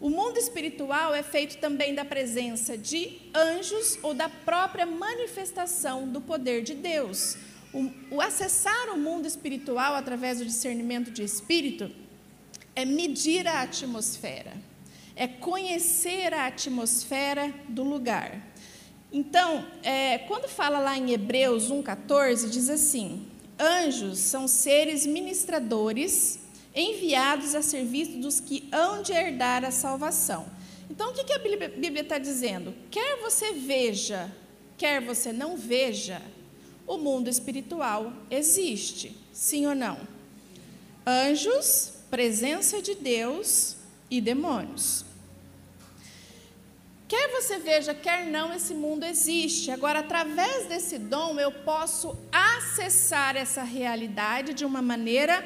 O 0.00 0.08
mundo 0.08 0.38
espiritual 0.38 1.12
é 1.12 1.22
feito 1.22 1.58
também 1.58 1.94
da 1.94 2.04
presença 2.04 2.78
de 2.78 3.18
anjos 3.34 3.98
ou 4.02 4.14
da 4.14 4.28
própria 4.28 4.86
manifestação 4.86 6.08
do 6.08 6.20
poder 6.20 6.62
de 6.62 6.74
Deus. 6.74 7.36
O, 7.72 7.90
o 8.12 8.20
acessar 8.20 8.90
o 8.94 8.96
mundo 8.96 9.26
espiritual 9.26 9.94
através 9.94 10.38
do 10.38 10.46
discernimento 10.46 11.10
de 11.10 11.24
espírito 11.24 11.90
é 12.74 12.84
medir 12.84 13.46
a 13.46 13.60
atmosfera, 13.60 14.52
é 15.16 15.26
conhecer 15.26 16.32
a 16.32 16.46
atmosfera 16.46 17.52
do 17.68 17.82
lugar. 17.82 18.40
Então, 19.12 19.66
é, 19.82 20.18
quando 20.18 20.48
fala 20.48 20.78
lá 20.78 20.96
em 20.96 21.10
Hebreus 21.12 21.70
1,14, 21.70 22.48
diz 22.48 22.70
assim: 22.70 23.26
anjos 23.58 24.18
são 24.18 24.46
seres 24.46 25.04
ministradores 25.04 26.38
enviados 26.74 27.54
a 27.54 27.62
serviço 27.62 28.18
dos 28.18 28.38
que 28.38 28.68
hão 28.72 29.02
de 29.02 29.12
herdar 29.12 29.64
a 29.64 29.70
salvação. 29.70 30.46
Então, 30.88 31.10
o 31.10 31.12
que, 31.12 31.24
que 31.24 31.32
a 31.32 31.38
Bíblia 31.38 32.02
está 32.02 32.18
dizendo? 32.18 32.74
Quer 32.90 33.20
você 33.20 33.52
veja, 33.52 34.30
quer 34.78 35.00
você 35.00 35.32
não 35.32 35.56
veja, 35.56 36.22
o 36.86 36.96
mundo 36.96 37.28
espiritual 37.28 38.12
existe, 38.30 39.16
sim 39.32 39.66
ou 39.66 39.74
não? 39.74 39.98
Anjos, 41.06 41.92
presença 42.10 42.82
de 42.82 42.94
Deus 42.94 43.76
e 44.10 44.20
demônios. 44.20 45.04
Quer 47.10 47.28
você 47.32 47.58
veja, 47.58 47.92
quer 47.92 48.26
não, 48.26 48.54
esse 48.54 48.72
mundo 48.72 49.02
existe. 49.04 49.72
Agora, 49.72 49.98
através 49.98 50.66
desse 50.66 50.96
dom, 50.96 51.40
eu 51.40 51.50
posso 51.50 52.16
acessar 52.30 53.36
essa 53.36 53.64
realidade 53.64 54.54
de 54.54 54.64
uma 54.64 54.80
maneira 54.80 55.42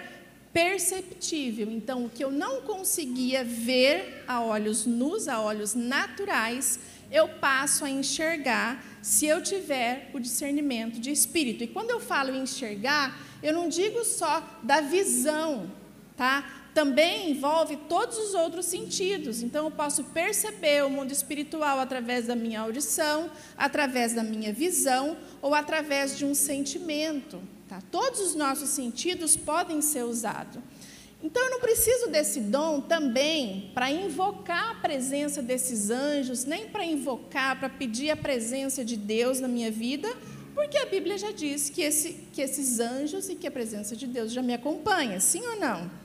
perceptível. 0.52 1.70
Então, 1.70 2.04
o 2.04 2.10
que 2.10 2.22
eu 2.22 2.30
não 2.30 2.60
conseguia 2.60 3.42
ver 3.42 4.24
a 4.28 4.42
olhos 4.42 4.84
nus, 4.84 5.26
a 5.26 5.40
olhos 5.40 5.74
naturais, 5.74 6.78
eu 7.10 7.28
passo 7.28 7.86
a 7.86 7.88
enxergar 7.88 8.84
se 9.00 9.24
eu 9.24 9.42
tiver 9.42 10.10
o 10.12 10.20
discernimento 10.20 11.00
de 11.00 11.10
espírito. 11.10 11.64
E 11.64 11.66
quando 11.66 11.88
eu 11.88 11.98
falo 11.98 12.36
enxergar, 12.36 13.18
eu 13.42 13.54
não 13.54 13.70
digo 13.70 14.04
só 14.04 14.46
da 14.62 14.82
visão, 14.82 15.70
tá? 16.14 16.63
Também 16.74 17.30
envolve 17.30 17.76
todos 17.88 18.18
os 18.18 18.34
outros 18.34 18.66
sentidos. 18.66 19.42
Então 19.42 19.66
eu 19.66 19.70
posso 19.70 20.02
perceber 20.04 20.84
o 20.84 20.90
mundo 20.90 21.12
espiritual 21.12 21.78
através 21.78 22.26
da 22.26 22.34
minha 22.34 22.60
audição, 22.60 23.30
através 23.56 24.12
da 24.12 24.24
minha 24.24 24.52
visão 24.52 25.16
ou 25.40 25.54
através 25.54 26.18
de 26.18 26.24
um 26.24 26.34
sentimento, 26.34 27.40
tá? 27.68 27.80
Todos 27.92 28.20
os 28.20 28.34
nossos 28.34 28.70
sentidos 28.70 29.36
podem 29.36 29.80
ser 29.80 30.02
usados. 30.02 30.60
Então 31.22 31.42
eu 31.44 31.52
não 31.52 31.60
preciso 31.60 32.08
desse 32.08 32.40
dom 32.40 32.82
também 32.82 33.70
para 33.72 33.90
invocar 33.90 34.72
a 34.72 34.74
presença 34.74 35.40
desses 35.40 35.88
anjos, 35.88 36.44
nem 36.44 36.68
para 36.68 36.84
invocar, 36.84 37.58
para 37.58 37.70
pedir 37.70 38.10
a 38.10 38.16
presença 38.16 38.84
de 38.84 38.96
Deus 38.96 39.40
na 39.40 39.48
minha 39.48 39.70
vida, 39.70 40.12
porque 40.54 40.76
a 40.76 40.84
Bíblia 40.84 41.16
já 41.16 41.30
diz 41.30 41.70
que, 41.70 41.80
esse, 41.80 42.26
que 42.32 42.42
esses 42.42 42.78
anjos 42.78 43.30
e 43.30 43.34
que 43.36 43.46
a 43.46 43.50
presença 43.50 43.96
de 43.96 44.06
Deus 44.06 44.32
já 44.32 44.42
me 44.42 44.52
acompanha, 44.52 45.18
sim 45.18 45.40
ou 45.46 45.56
não? 45.58 46.03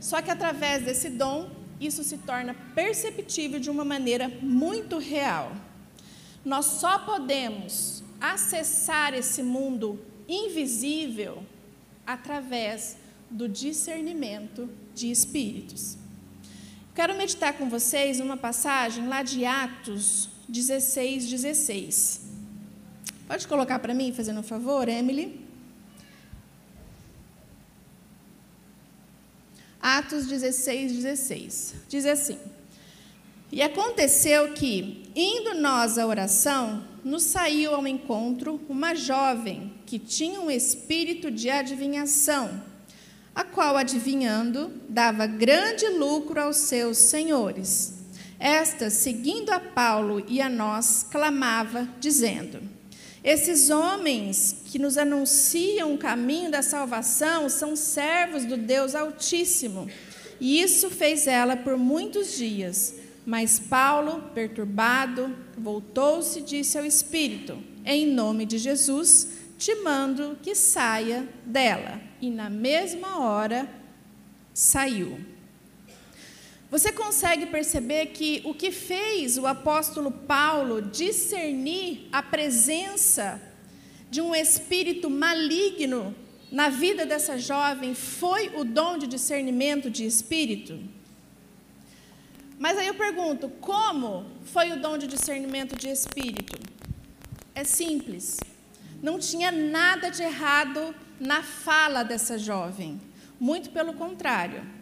Só 0.00 0.20
que 0.22 0.30
através 0.30 0.84
desse 0.84 1.10
dom, 1.10 1.50
isso 1.80 2.02
se 2.04 2.18
torna 2.18 2.54
perceptível 2.74 3.60
de 3.60 3.70
uma 3.70 3.84
maneira 3.84 4.28
muito 4.40 4.98
real. 4.98 5.52
Nós 6.44 6.66
só 6.66 6.98
podemos 7.00 8.02
acessar 8.20 9.14
esse 9.14 9.42
mundo 9.42 10.00
invisível 10.28 11.42
através 12.06 12.96
do 13.30 13.48
discernimento 13.48 14.68
de 14.94 15.10
espíritos. 15.10 15.96
Quero 16.94 17.16
meditar 17.16 17.52
com 17.54 17.68
vocês 17.68 18.20
uma 18.20 18.36
passagem 18.36 19.06
lá 19.06 19.22
de 19.22 19.44
Atos 19.44 20.30
16, 20.48 21.28
16. 21.28 22.22
Pode 23.26 23.46
colocar 23.48 23.78
para 23.80 23.92
mim, 23.92 24.12
fazendo 24.12 24.40
um 24.40 24.42
favor, 24.42 24.88
Emily? 24.88 25.45
Atos 29.86 30.26
16, 30.26 30.94
16. 30.94 31.74
Diz 31.88 32.06
assim: 32.06 32.40
E 33.52 33.62
aconteceu 33.62 34.52
que, 34.52 35.04
indo 35.14 35.54
nós 35.54 35.96
à 35.96 36.04
oração, 36.04 36.82
nos 37.04 37.22
saiu 37.22 37.72
ao 37.72 37.86
encontro 37.86 38.60
uma 38.68 38.96
jovem 38.96 39.72
que 39.86 39.96
tinha 39.96 40.40
um 40.40 40.50
espírito 40.50 41.30
de 41.30 41.48
adivinhação 41.48 42.60
a 43.32 43.44
qual, 43.44 43.76
adivinhando, 43.76 44.72
dava 44.88 45.24
grande 45.24 45.86
lucro 45.86 46.40
aos 46.40 46.56
seus 46.56 46.98
senhores. 46.98 47.94
Esta, 48.40 48.90
seguindo 48.90 49.50
a 49.50 49.60
Paulo 49.60 50.24
e 50.26 50.40
a 50.40 50.48
nós, 50.48 51.06
clamava, 51.08 51.88
dizendo: 52.00 52.60
Esses 53.26 53.70
homens 53.70 54.58
que 54.66 54.78
nos 54.78 54.96
anunciam 54.96 55.92
o 55.92 55.98
caminho 55.98 56.48
da 56.48 56.62
salvação 56.62 57.48
são 57.48 57.74
servos 57.74 58.44
do 58.44 58.56
Deus 58.56 58.94
Altíssimo. 58.94 59.90
E 60.40 60.62
isso 60.62 60.88
fez 60.88 61.26
ela 61.26 61.56
por 61.56 61.76
muitos 61.76 62.36
dias. 62.36 62.94
Mas 63.26 63.58
Paulo, 63.58 64.30
perturbado, 64.32 65.36
voltou-se 65.58 66.38
e 66.38 66.42
disse 66.42 66.78
ao 66.78 66.84
Espírito: 66.84 67.58
Em 67.84 68.06
nome 68.06 68.46
de 68.46 68.58
Jesus, 68.58 69.26
te 69.58 69.74
mando 69.74 70.38
que 70.40 70.54
saia 70.54 71.28
dela. 71.44 72.00
E 72.20 72.30
na 72.30 72.48
mesma 72.48 73.18
hora 73.18 73.68
saiu. 74.54 75.18
Você 76.76 76.92
consegue 76.92 77.46
perceber 77.46 78.08
que 78.08 78.42
o 78.44 78.52
que 78.52 78.70
fez 78.70 79.38
o 79.38 79.46
apóstolo 79.46 80.10
Paulo 80.10 80.82
discernir 80.82 82.06
a 82.12 82.22
presença 82.22 83.40
de 84.10 84.20
um 84.20 84.34
espírito 84.34 85.08
maligno 85.08 86.14
na 86.52 86.68
vida 86.68 87.06
dessa 87.06 87.38
jovem 87.38 87.94
foi 87.94 88.50
o 88.54 88.62
dom 88.62 88.98
de 88.98 89.06
discernimento 89.06 89.88
de 89.88 90.04
espírito? 90.04 90.78
Mas 92.58 92.76
aí 92.76 92.88
eu 92.88 92.94
pergunto, 92.94 93.48
como 93.58 94.26
foi 94.44 94.70
o 94.72 94.78
dom 94.78 94.98
de 94.98 95.06
discernimento 95.06 95.74
de 95.76 95.88
espírito? 95.88 96.58
É 97.54 97.64
simples. 97.64 98.36
Não 99.02 99.18
tinha 99.18 99.50
nada 99.50 100.10
de 100.10 100.22
errado 100.22 100.94
na 101.18 101.42
fala 101.42 102.02
dessa 102.02 102.36
jovem. 102.36 103.00
Muito 103.40 103.70
pelo 103.70 103.94
contrário. 103.94 104.75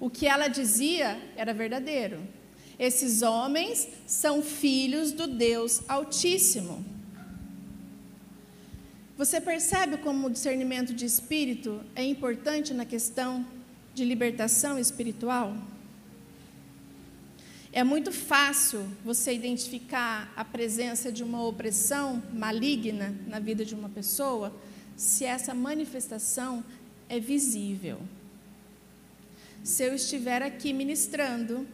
O 0.00 0.08
que 0.08 0.26
ela 0.26 0.48
dizia 0.48 1.20
era 1.36 1.52
verdadeiro. 1.52 2.20
Esses 2.78 3.22
homens 3.22 3.88
são 4.06 4.42
filhos 4.42 5.10
do 5.10 5.26
Deus 5.26 5.82
Altíssimo. 5.88 6.84
Você 9.16 9.40
percebe 9.40 9.96
como 9.96 10.28
o 10.28 10.30
discernimento 10.30 10.94
de 10.94 11.04
espírito 11.04 11.80
é 11.96 12.04
importante 12.04 12.72
na 12.72 12.84
questão 12.84 13.44
de 13.92 14.04
libertação 14.04 14.78
espiritual? 14.78 15.56
É 17.72 17.82
muito 17.82 18.12
fácil 18.12 18.86
você 19.04 19.34
identificar 19.34 20.32
a 20.36 20.44
presença 20.44 21.10
de 21.10 21.24
uma 21.24 21.44
opressão 21.44 22.22
maligna 22.32 23.14
na 23.26 23.40
vida 23.40 23.64
de 23.64 23.74
uma 23.74 23.88
pessoa 23.88 24.54
se 24.96 25.24
essa 25.24 25.52
manifestação 25.52 26.64
é 27.08 27.18
visível. 27.18 27.98
Se 29.62 29.84
eu 29.84 29.94
estiver 29.94 30.42
aqui 30.42 30.72
ministrando 30.72 31.66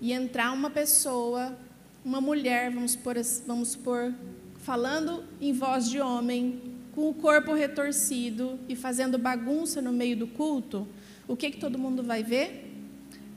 e 0.00 0.12
entrar 0.12 0.52
uma 0.52 0.70
pessoa, 0.70 1.56
uma 2.04 2.20
mulher, 2.20 2.70
vamos 2.70 2.94
por, 2.94 3.16
vamos 3.46 3.74
por 3.76 4.12
falando 4.58 5.24
em 5.40 5.52
voz 5.52 5.88
de 5.88 6.00
homem, 6.00 6.60
com 6.94 7.08
o 7.08 7.14
corpo 7.14 7.52
retorcido 7.54 8.58
e 8.68 8.74
fazendo 8.74 9.18
bagunça 9.18 9.80
no 9.80 9.92
meio 9.92 10.16
do 10.16 10.26
culto, 10.26 10.86
o 11.28 11.36
que, 11.36 11.50
que 11.50 11.58
todo 11.58 11.78
mundo 11.78 12.02
vai 12.02 12.22
ver? 12.22 12.66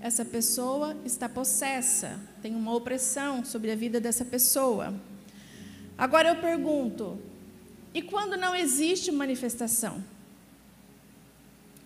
essa 0.01 0.23
pessoa 0.23 0.95
está 1.05 1.27
possessa, 1.27 2.19
tem 2.41 2.55
uma 2.55 2.73
opressão 2.73 3.43
sobre 3.43 3.71
a 3.71 3.75
vida 3.75 3.99
dessa 3.99 4.23
pessoa. 4.23 4.93
Agora 5.97 6.29
eu 6.29 6.35
pergunto: 6.37 7.19
e 7.93 8.01
quando 8.01 8.37
não 8.37 8.55
existe 8.55 9.11
manifestação? 9.11 10.03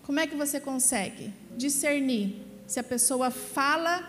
Como 0.04 0.20
é 0.20 0.26
que 0.26 0.36
você 0.36 0.60
consegue 0.60 1.32
discernir 1.56 2.36
se 2.66 2.78
a 2.78 2.84
pessoa 2.84 3.30
fala 3.30 4.06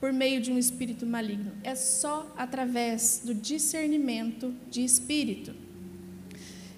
por 0.00 0.12
meio 0.12 0.40
de 0.40 0.50
um 0.50 0.58
espírito 0.58 1.06
maligno? 1.06 1.52
É 1.62 1.76
só 1.76 2.34
através 2.36 3.22
do 3.24 3.32
discernimento 3.32 4.52
de 4.68 4.84
espírito. 4.84 5.54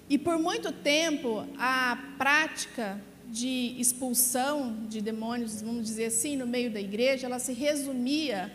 E 0.07 0.15
por 0.15 0.37
muito 0.37 0.71
tempo, 0.71 1.43
a 1.57 2.13
prática 2.19 3.01
de 3.27 3.75
expulsão 3.79 4.85
de 4.87 5.01
demônios, 5.01 5.61
vamos 5.61 5.87
dizer 5.87 6.05
assim, 6.05 6.35
no 6.35 6.45
meio 6.45 6.69
da 6.69 6.79
igreja, 6.79 7.25
ela 7.25 7.39
se 7.39 7.53
resumia 7.53 8.53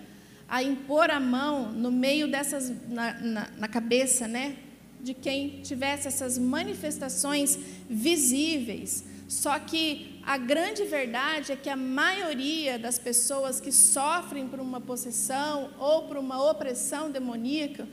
a 0.49 0.62
impor 0.62 1.11
a 1.11 1.19
mão 1.19 1.73
no 1.73 1.90
meio 1.90 2.29
dessas, 2.29 2.73
na, 2.88 3.21
na, 3.21 3.51
na 3.57 3.69
cabeça, 3.69 4.29
né? 4.29 4.57
De 5.01 5.14
quem 5.14 5.62
tivesse 5.62 6.07
essas 6.07 6.38
manifestações 6.38 7.59
visíveis. 7.90 9.05
Só 9.29 9.59
que 9.59 10.21
a 10.25 10.39
grande 10.39 10.85
verdade 10.85 11.53
é 11.53 11.57
que 11.57 11.69
a 11.69 11.77
maioria 11.77 12.79
das 12.79 12.99
pessoas 12.99 13.61
que 13.61 13.73
sofrem 13.73 14.47
por 14.47 14.61
uma 14.61 14.81
possessão 14.81 15.71
ou 15.79 16.07
por 16.07 16.17
uma 16.17 16.43
opressão 16.51 17.11
demoníaca 17.11 17.89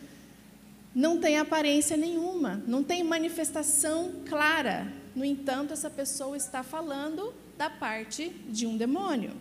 não 0.94 1.20
tem 1.20 1.40
aparência 1.40 1.98
nenhuma, 1.98 2.62
não 2.68 2.84
tem 2.84 3.04
manifestação 3.04 4.22
clara. 4.28 4.92
No 5.16 5.26
entanto, 5.26 5.74
essa 5.74 5.90
pessoa 5.90 6.38
está 6.38 6.62
falando 6.62 7.34
da 7.58 7.70
parte 7.70 8.30
de 8.50 8.68
um 8.68 8.78
demônio. 8.78 9.32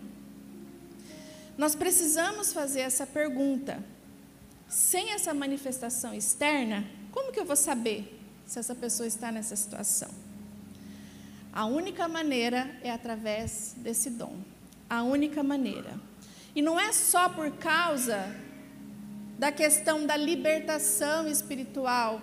Nós 1.57 1.75
precisamos 1.75 2.53
fazer 2.53 2.81
essa 2.81 3.07
pergunta. 3.07 3.83
Sem 4.69 5.11
essa 5.11 5.35
manifestação 5.35 6.15
externa, 6.15 6.87
como 7.11 7.31
que 7.31 7.39
eu 7.39 7.45
vou 7.45 7.57
saber 7.57 8.19
se 8.47 8.59
essa 8.59 8.75
pessoa 8.75 9.07
está 9.07 9.31
nessa 9.31 9.55
situação? 9.55 10.09
A 11.53 11.67
única 11.67 12.09
maneira 12.09 12.71
é 12.83 12.91
através 12.91 13.75
desse 13.77 14.09
dom. 14.09 14.37
A 14.89 15.03
única 15.03 15.43
maneira. 15.43 16.01
E 16.55 16.63
não 16.63 16.81
é 16.81 16.93
só 16.93 17.29
por 17.29 17.51
causa 17.53 18.35
da 19.39 19.53
questão 19.53 20.07
da 20.07 20.17
libertação 20.17 21.29
espiritual 21.29 22.21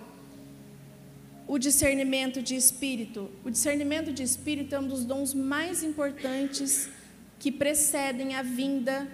o 1.46 1.58
discernimento 1.58 2.40
de 2.40 2.54
espírito. 2.54 3.28
O 3.44 3.50
discernimento 3.50 4.12
de 4.12 4.22
espírito 4.22 4.72
é 4.74 4.78
um 4.78 4.86
dos 4.86 5.04
dons 5.04 5.34
mais 5.34 5.82
importantes 5.82 6.88
que 7.40 7.50
precedem 7.50 8.36
a 8.36 8.42
vinda, 8.42 9.08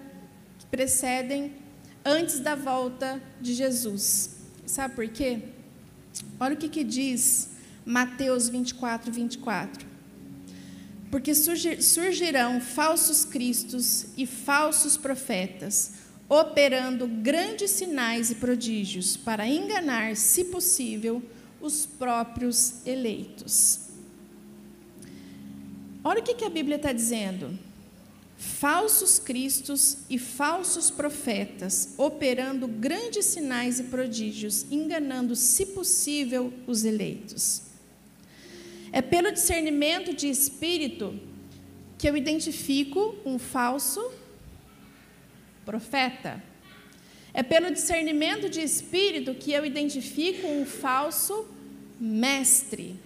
que 0.59 0.67
precedem 0.67 1.55
antes 2.05 2.39
da 2.41 2.55
volta 2.55 3.23
de 3.41 3.55
Jesus. 3.55 4.37
Sabe 4.67 4.95
por 4.95 5.09
quê? 5.09 5.45
Olha 6.39 6.55
o 6.55 6.59
que, 6.59 6.69
que 6.69 6.85
diz 6.85 7.53
Mateus 7.87 8.51
24, 8.51 9.11
24. 9.11 9.86
Porque 11.11 11.35
surgirão 11.35 12.61
falsos 12.61 13.25
cristos 13.25 14.07
e 14.17 14.27
falsos 14.27 14.97
profetas, 14.97 15.93
operando 16.29 17.07
grandes 17.07 17.71
sinais 17.71 18.31
e 18.31 18.35
prodígios, 18.35 19.17
para 19.17 19.47
enganar, 19.47 20.17
se 20.17 20.45
possível, 20.45 21.23
os 21.61 21.87
próprios 21.87 22.87
eleitos. 22.87 23.81
Olha 26.03 26.21
o 26.21 26.23
que, 26.23 26.45
a 26.45 26.51
Bíblia 26.51 26.77
está 26.77 26.93
dizendo. 26.93 27.59
Falsos 28.39 29.19
cristos 29.19 29.99
e 30.11 30.19
falsos 30.19 30.91
profetas, 30.91 31.95
operando 31.97 32.69
grandes 32.69 33.25
sinais 33.25 33.81
e 33.81 33.85
prodígios, 33.85 34.67
enganando, 34.71 35.35
se 35.35 35.67
possível, 35.67 36.53
os 36.67 36.85
eleitos. 36.85 37.63
É 38.93 39.03
pelo 39.03 39.33
discernimento 39.33 40.15
de 40.15 40.29
espírito 40.29 41.19
que 41.99 42.09
eu 42.09 42.17
identifico 42.17 43.17
um 43.25 43.39
falso 43.39 44.13
profeta. 45.65 46.43
É 47.35 47.43
pelo 47.43 47.71
discernimento 47.71 48.49
de 48.49 48.61
espírito 48.61 49.35
que 49.35 49.53
eu 49.53 49.65
identifico 49.67 50.47
um 50.47 50.65
falso 50.65 51.47
mestre. 52.01 52.99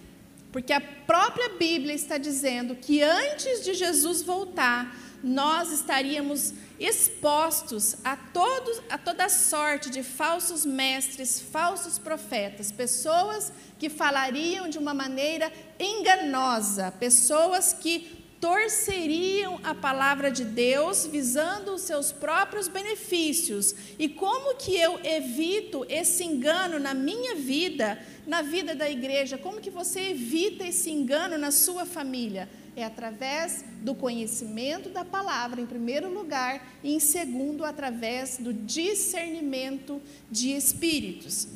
Porque 0.51 0.73
a 0.73 0.81
própria 0.81 1.49
Bíblia 1.49 1.93
está 1.93 2.17
dizendo 2.17 2.75
que 2.75 3.01
antes 3.01 3.63
de 3.63 3.73
Jesus 3.73 4.21
voltar, 4.21 4.95
nós 5.23 5.71
estaríamos 5.71 6.53
expostos 6.79 7.95
a, 8.03 8.15
todos, 8.15 8.81
a 8.89 8.97
toda 8.97 9.29
sorte 9.29 9.89
de 9.89 10.01
falsos 10.01 10.65
mestres, 10.65 11.39
falsos 11.39 11.99
profetas, 11.99 12.71
pessoas 12.71 13.51
que 13.77 13.89
falariam 13.89 14.67
de 14.67 14.77
uma 14.77 14.93
maneira 14.93 15.51
enganosa, 15.79 16.91
pessoas 16.91 17.73
que 17.73 18.21
torceriam 18.41 19.59
a 19.63 19.75
palavra 19.75 20.31
de 20.31 20.43
Deus 20.43 21.05
visando 21.05 21.75
os 21.75 21.81
seus 21.81 22.11
próprios 22.11 22.67
benefícios. 22.67 23.75
E 23.99 24.09
como 24.09 24.55
que 24.55 24.75
eu 24.75 24.99
evito 25.03 25.85
esse 25.87 26.23
engano 26.23 26.79
na 26.79 26.95
minha 26.95 27.35
vida, 27.35 27.99
na 28.25 28.41
vida 28.41 28.73
da 28.73 28.89
igreja? 28.89 29.37
Como 29.37 29.61
que 29.61 29.69
você 29.69 30.09
evita 30.09 30.65
esse 30.65 30.89
engano 30.89 31.37
na 31.37 31.51
sua 31.51 31.85
família? 31.85 32.49
É 32.75 32.83
através 32.83 33.65
do 33.81 33.93
conhecimento 33.93 34.89
da 34.89 35.03
palavra, 35.03 35.59
em 35.59 35.65
primeiro 35.65 36.13
lugar, 36.13 36.75
e 36.83 36.93
em 36.93 36.99
segundo, 36.99 37.65
através 37.65 38.37
do 38.37 38.53
discernimento 38.53 40.01
de 40.29 40.51
espíritos. 40.51 41.47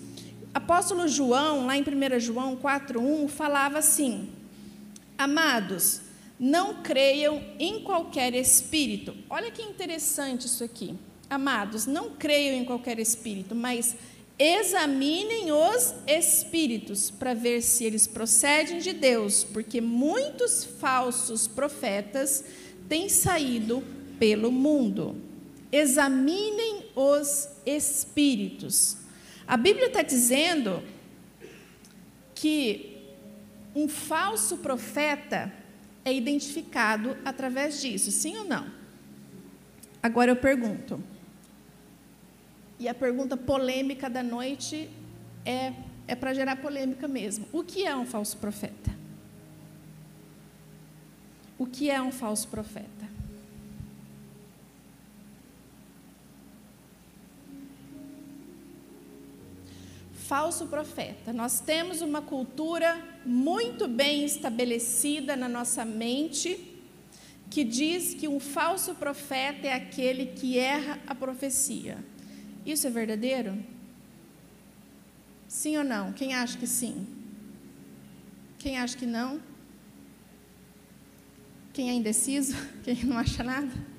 Apóstolo 0.54 1.08
João, 1.08 1.66
lá 1.66 1.78
em 1.78 1.84
1 1.84 2.20
João 2.20 2.56
4:1, 2.56 3.28
falava 3.28 3.78
assim: 3.78 4.30
Amados, 5.18 6.02
não 6.40 6.82
creiam 6.82 7.42
em 7.58 7.82
qualquer 7.82 8.34
espírito. 8.34 9.16
Olha 9.30 9.52
que 9.52 9.62
interessante 9.62 10.46
isso 10.46 10.64
aqui. 10.64 10.96
Amados, 11.30 11.86
não 11.86 12.12
creiam 12.12 12.56
em 12.56 12.66
qualquer 12.66 13.00
espírito, 13.00 13.56
mas 13.56 13.96
examinem 14.38 15.52
os 15.52 15.94
espíritos 16.06 17.10
para 17.10 17.34
ver 17.34 17.62
se 17.62 17.86
eles 17.86 18.06
procedem 18.06 18.80
de 18.80 18.92
Deus, 18.92 19.44
porque 19.44 19.80
muitos 19.80 20.64
falsos 20.64 21.48
profetas 21.48 22.44
têm 22.90 23.08
saído 23.08 23.82
pelo 24.20 24.52
mundo. 24.52 25.16
Examinem 25.72 26.86
os 26.96 27.50
espíritos. 27.66 28.98
A 29.48 29.56
Bíblia 29.56 29.88
está 29.88 30.02
dizendo 30.02 30.84
que 32.34 32.98
um 33.74 33.88
falso 33.88 34.58
profeta 34.58 35.52
é 36.04 36.14
identificado 36.14 37.18
através 37.24 37.82
disso, 37.82 38.12
sim 38.12 38.38
ou 38.38 38.46
não? 38.46 38.70
Agora 40.04 40.32
eu 40.32 40.36
pergunto. 40.36 41.02
E 42.80 42.88
a 42.88 42.94
pergunta 42.94 43.38
polêmica 43.38 44.10
da 44.10 44.22
noite 44.22 44.90
é, 45.46 45.74
é 46.08 46.16
para 46.16 46.34
gerar 46.34 46.58
polêmica 46.58 47.08
mesmo. 47.08 47.48
O 47.54 47.64
que 47.64 47.86
é 47.86 47.96
um 47.96 48.06
falso 48.06 48.38
profeta? 48.38 48.94
O 51.58 51.66
que 51.66 51.90
é 51.90 52.02
um 52.02 52.12
falso 52.12 52.48
profeta? 52.48 53.06
falso 60.26 60.66
profeta. 60.66 61.32
Nós 61.32 61.60
temos 61.60 62.02
uma 62.02 62.20
cultura 62.20 63.00
muito 63.24 63.88
bem 63.88 64.26
estabelecida 64.26 65.36
na 65.36 65.48
nossa 65.48 65.86
mente 65.86 66.74
que 67.50 67.64
diz 67.64 68.16
que 68.16 68.28
um 68.28 68.40
falso 68.40 68.96
profeta 68.96 69.68
é 69.68 69.74
aquele 69.74 70.26
que 70.28 70.58
erra 70.58 71.00
a 71.06 71.14
profecia. 71.14 71.98
Isso 72.66 72.88
é 72.88 72.90
verdadeiro? 72.90 73.58
Sim 75.48 75.78
ou 75.78 75.84
não? 75.84 76.12
Quem 76.12 76.34
acha 76.34 76.58
que 76.58 76.68
sim? 76.68 77.08
Quem 78.58 78.78
acha 78.78 78.98
que 78.98 79.06
não? 79.06 79.40
Quem 81.72 81.90
é 81.90 81.94
indeciso? 81.94 82.56
Quem 82.84 83.04
não 83.04 83.18
acha 83.18 83.44
nada? 83.44 83.96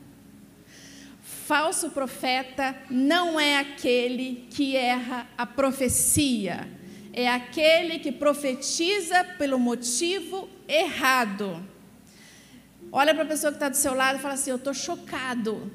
falso 1.46 1.90
profeta 1.90 2.76
não 2.90 3.38
é 3.38 3.58
aquele 3.58 4.48
que 4.50 4.74
erra 4.74 5.28
a 5.38 5.46
profecia, 5.46 6.68
é 7.12 7.28
aquele 7.28 8.00
que 8.00 8.10
profetiza 8.10 9.22
pelo 9.38 9.56
motivo 9.56 10.48
errado. 10.66 11.64
Olha 12.90 13.14
para 13.14 13.22
a 13.22 13.26
pessoa 13.26 13.52
que 13.52 13.56
está 13.56 13.68
do 13.68 13.76
seu 13.76 13.94
lado 13.94 14.18
e 14.18 14.22
fala 14.22 14.34
assim: 14.34 14.50
Eu 14.50 14.56
estou 14.56 14.74
chocado. 14.74 15.70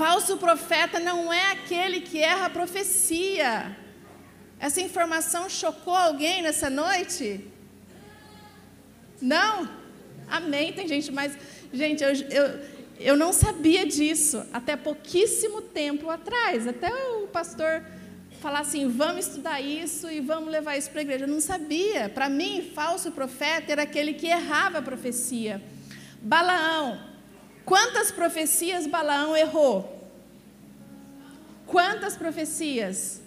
Falso 0.00 0.36
profeta 0.36 1.00
não 1.00 1.32
é 1.32 1.52
aquele 1.52 2.00
que 2.00 2.18
erra 2.20 2.46
a 2.46 2.50
profecia. 2.50 3.76
Essa 4.60 4.80
informação 4.80 5.48
chocou 5.48 5.94
alguém 5.94 6.40
nessa 6.40 6.70
noite? 6.70 7.44
Não? 9.20 9.68
Amém. 10.28 10.72
Tem 10.72 10.86
gente 10.86 11.10
mais. 11.10 11.36
Gente, 11.72 12.04
eu, 12.04 12.12
eu 12.38 12.78
eu 13.00 13.16
não 13.16 13.32
sabia 13.32 13.86
disso 13.86 14.44
até 14.52 14.76
pouquíssimo 14.76 15.62
tempo 15.62 16.10
atrás. 16.10 16.66
Até 16.66 16.92
o 17.16 17.28
pastor 17.28 17.84
falar 18.40 18.60
assim: 18.60 18.88
vamos 18.88 19.26
estudar 19.26 19.60
isso 19.60 20.10
e 20.10 20.20
vamos 20.20 20.50
levar 20.50 20.76
isso 20.76 20.90
para 20.90 21.00
a 21.00 21.02
igreja. 21.02 21.24
Eu 21.24 21.28
não 21.28 21.40
sabia. 21.40 22.08
Para 22.08 22.28
mim, 22.28 22.70
falso 22.74 23.10
profeta 23.12 23.72
era 23.72 23.82
aquele 23.82 24.14
que 24.14 24.26
errava 24.26 24.78
a 24.78 24.82
profecia. 24.82 25.62
Balaão. 26.20 27.07
Quantas 27.68 28.10
profecias 28.10 28.86
Balaão 28.86 29.36
errou? 29.36 30.10
Quantas 31.66 32.16
profecias? 32.16 33.20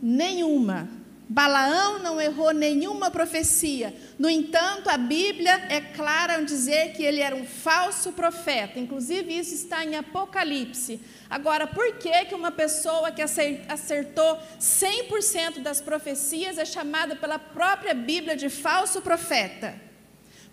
Nenhuma. 0.00 0.88
Balaão 1.28 1.98
não 1.98 2.18
errou 2.18 2.54
nenhuma 2.54 3.10
profecia. 3.10 3.94
No 4.18 4.30
entanto, 4.30 4.88
a 4.88 4.96
Bíblia 4.96 5.66
é 5.68 5.82
clara 5.82 6.40
em 6.40 6.46
dizer 6.46 6.94
que 6.94 7.02
ele 7.02 7.20
era 7.20 7.36
um 7.36 7.44
falso 7.44 8.12
profeta. 8.12 8.78
Inclusive, 8.78 9.38
isso 9.38 9.54
está 9.54 9.84
em 9.84 9.96
Apocalipse. 9.96 10.98
Agora, 11.28 11.66
por 11.66 11.98
que, 11.98 12.24
que 12.24 12.34
uma 12.34 12.50
pessoa 12.50 13.10
que 13.12 13.20
acertou 13.20 14.38
100% 14.58 15.58
das 15.60 15.78
profecias 15.78 16.56
é 16.56 16.64
chamada 16.64 17.16
pela 17.16 17.38
própria 17.38 17.92
Bíblia 17.92 18.34
de 18.34 18.48
falso 18.48 19.02
profeta? 19.02 19.91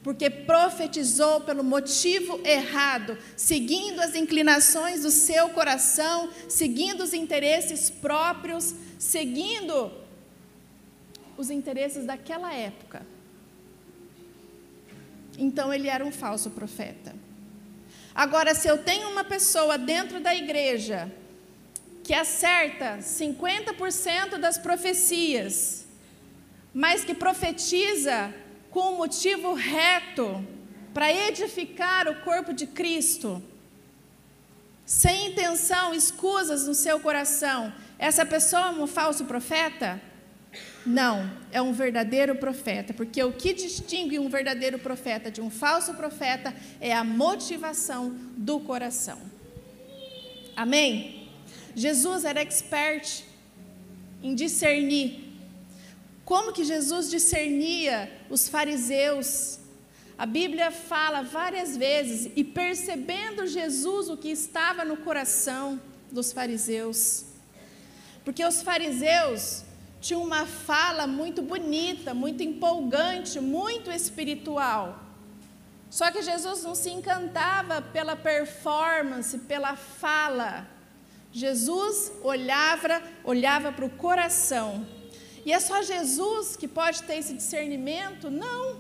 Porque 0.02 0.30
profetizou 0.30 1.42
pelo 1.42 1.64
motivo 1.64 2.40
errado, 2.46 3.18
seguindo 3.36 4.00
as 4.00 4.16
inclinações 4.16 5.02
do 5.02 5.12
seu 5.12 5.50
coração, 5.50 6.30
seguindo 6.48 7.04
os 7.04 7.14
interesses 7.14 7.90
próprios, 7.90 8.74
seguindo 8.98 9.92
os 11.38 11.50
interesses 11.50 12.06
daquela 12.06 12.54
época. 12.54 13.06
Então 15.38 15.74
ele 15.74 15.88
era 15.88 16.06
um 16.06 16.12
falso 16.12 16.50
profeta. 16.52 17.16
Agora, 18.14 18.54
se 18.54 18.68
eu 18.68 18.78
tenho 18.78 19.10
uma 19.10 19.24
pessoa 19.24 19.78
dentro 19.78 20.20
da 20.20 20.36
igreja 20.36 21.10
que 22.04 22.14
acerta 22.14 22.98
50% 22.98 24.38
das 24.38 24.58
profecias, 24.58 25.86
mas 26.74 27.06
que 27.06 27.14
profetiza 27.14 28.34
com 28.70 28.94
um 28.94 28.98
motivo 28.98 29.54
reto 29.54 30.46
para 30.94 31.12
edificar 31.12 32.08
o 32.08 32.22
corpo 32.22 32.54
de 32.54 32.68
Cristo, 32.68 33.42
sem 34.86 35.32
intenção, 35.32 35.94
escusas 35.94 36.68
no 36.68 36.74
seu 36.74 37.00
coração, 37.00 37.72
essa 37.98 38.26
pessoa 38.26 38.68
é 38.68 38.70
um 38.70 38.88
falso 38.88 39.26
profeta? 39.26 40.02
Não, 40.86 41.30
é 41.52 41.62
um 41.62 41.74
verdadeiro 41.74 42.36
profeta, 42.36 42.94
porque 42.94 43.22
o 43.24 43.32
que 43.32 43.54
distingue 43.54 44.18
um 44.18 44.30
verdadeiro 44.30 44.80
profeta 44.80 45.30
de 45.30 45.42
um 45.42 45.50
falso 45.50 45.94
profeta 45.94 46.56
é 46.82 46.94
a 46.94 47.04
motivação 47.04 48.16
do 48.36 48.60
coração. 48.60 49.20
Amém? 50.56 51.30
Jesus 51.76 52.26
era 52.26 52.42
expert 52.42 53.24
em 54.24 54.34
discernir. 54.34 55.29
Como 56.30 56.54
que 56.54 56.64
Jesus 56.64 57.10
discernia 57.10 58.08
os 58.30 58.48
fariseus? 58.48 59.58
A 60.16 60.28
Bíblia 60.28 60.70
fala 60.70 61.24
várias 61.24 61.76
vezes, 61.76 62.32
e 62.36 62.44
percebendo 62.44 63.48
Jesus 63.48 64.10
o 64.10 64.16
que 64.16 64.30
estava 64.30 64.86
no 64.86 64.98
coração 64.98 65.82
dos 66.12 66.32
fariseus. 66.32 67.26
Porque 68.24 68.46
os 68.46 68.62
fariseus, 68.62 69.64
tinha 70.00 70.20
uma 70.20 70.46
fala 70.46 71.08
muito 71.08 71.42
bonita, 71.42 72.14
muito 72.14 72.44
empolgante, 72.44 73.40
muito 73.40 73.90
espiritual. 73.90 75.04
Só 75.90 76.12
que 76.12 76.22
Jesus 76.22 76.62
não 76.62 76.76
se 76.76 76.92
encantava 76.92 77.82
pela 77.82 78.16
performance, 78.16 79.36
pela 79.40 79.76
fala. 79.76 80.68
Jesus 81.32 82.12
olhava, 82.22 83.02
olhava 83.24 83.72
para 83.72 83.86
o 83.86 83.90
coração. 83.90 84.99
E 85.46 85.54
é 85.54 85.60
só 85.60 85.82
Jesus 85.82 86.56
que 86.56 86.68
pode 86.68 87.04
ter 87.04 87.16
esse 87.16 87.34
discernimento? 87.34 88.30
Não. 88.30 88.78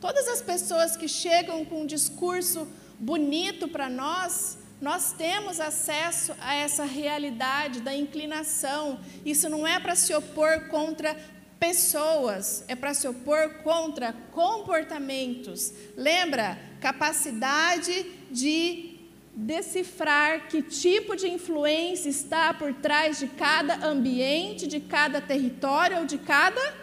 Todas 0.00 0.28
as 0.28 0.42
pessoas 0.42 0.96
que 0.96 1.08
chegam 1.08 1.64
com 1.64 1.82
um 1.82 1.86
discurso 1.86 2.68
bonito 2.98 3.68
para 3.68 3.88
nós, 3.88 4.58
nós 4.80 5.12
temos 5.12 5.58
acesso 5.58 6.34
a 6.40 6.54
essa 6.54 6.84
realidade 6.84 7.80
da 7.80 7.94
inclinação. 7.94 9.00
Isso 9.24 9.48
não 9.48 9.66
é 9.66 9.80
para 9.80 9.94
se 9.94 10.14
opor 10.14 10.68
contra 10.68 11.16
pessoas, 11.58 12.64
é 12.68 12.74
para 12.74 12.92
se 12.92 13.08
opor 13.08 13.62
contra 13.62 14.12
comportamentos. 14.32 15.72
Lembra? 15.96 16.58
Capacidade 16.80 18.04
de 18.30 18.95
decifrar 19.36 20.48
que 20.48 20.62
tipo 20.62 21.14
de 21.14 21.28
influência 21.28 22.08
está 22.08 22.54
por 22.54 22.72
trás 22.72 23.18
de 23.18 23.26
cada 23.26 23.86
ambiente, 23.86 24.66
de 24.66 24.80
cada 24.80 25.20
território 25.20 25.98
ou 25.98 26.06
de 26.06 26.16
cada 26.16 26.74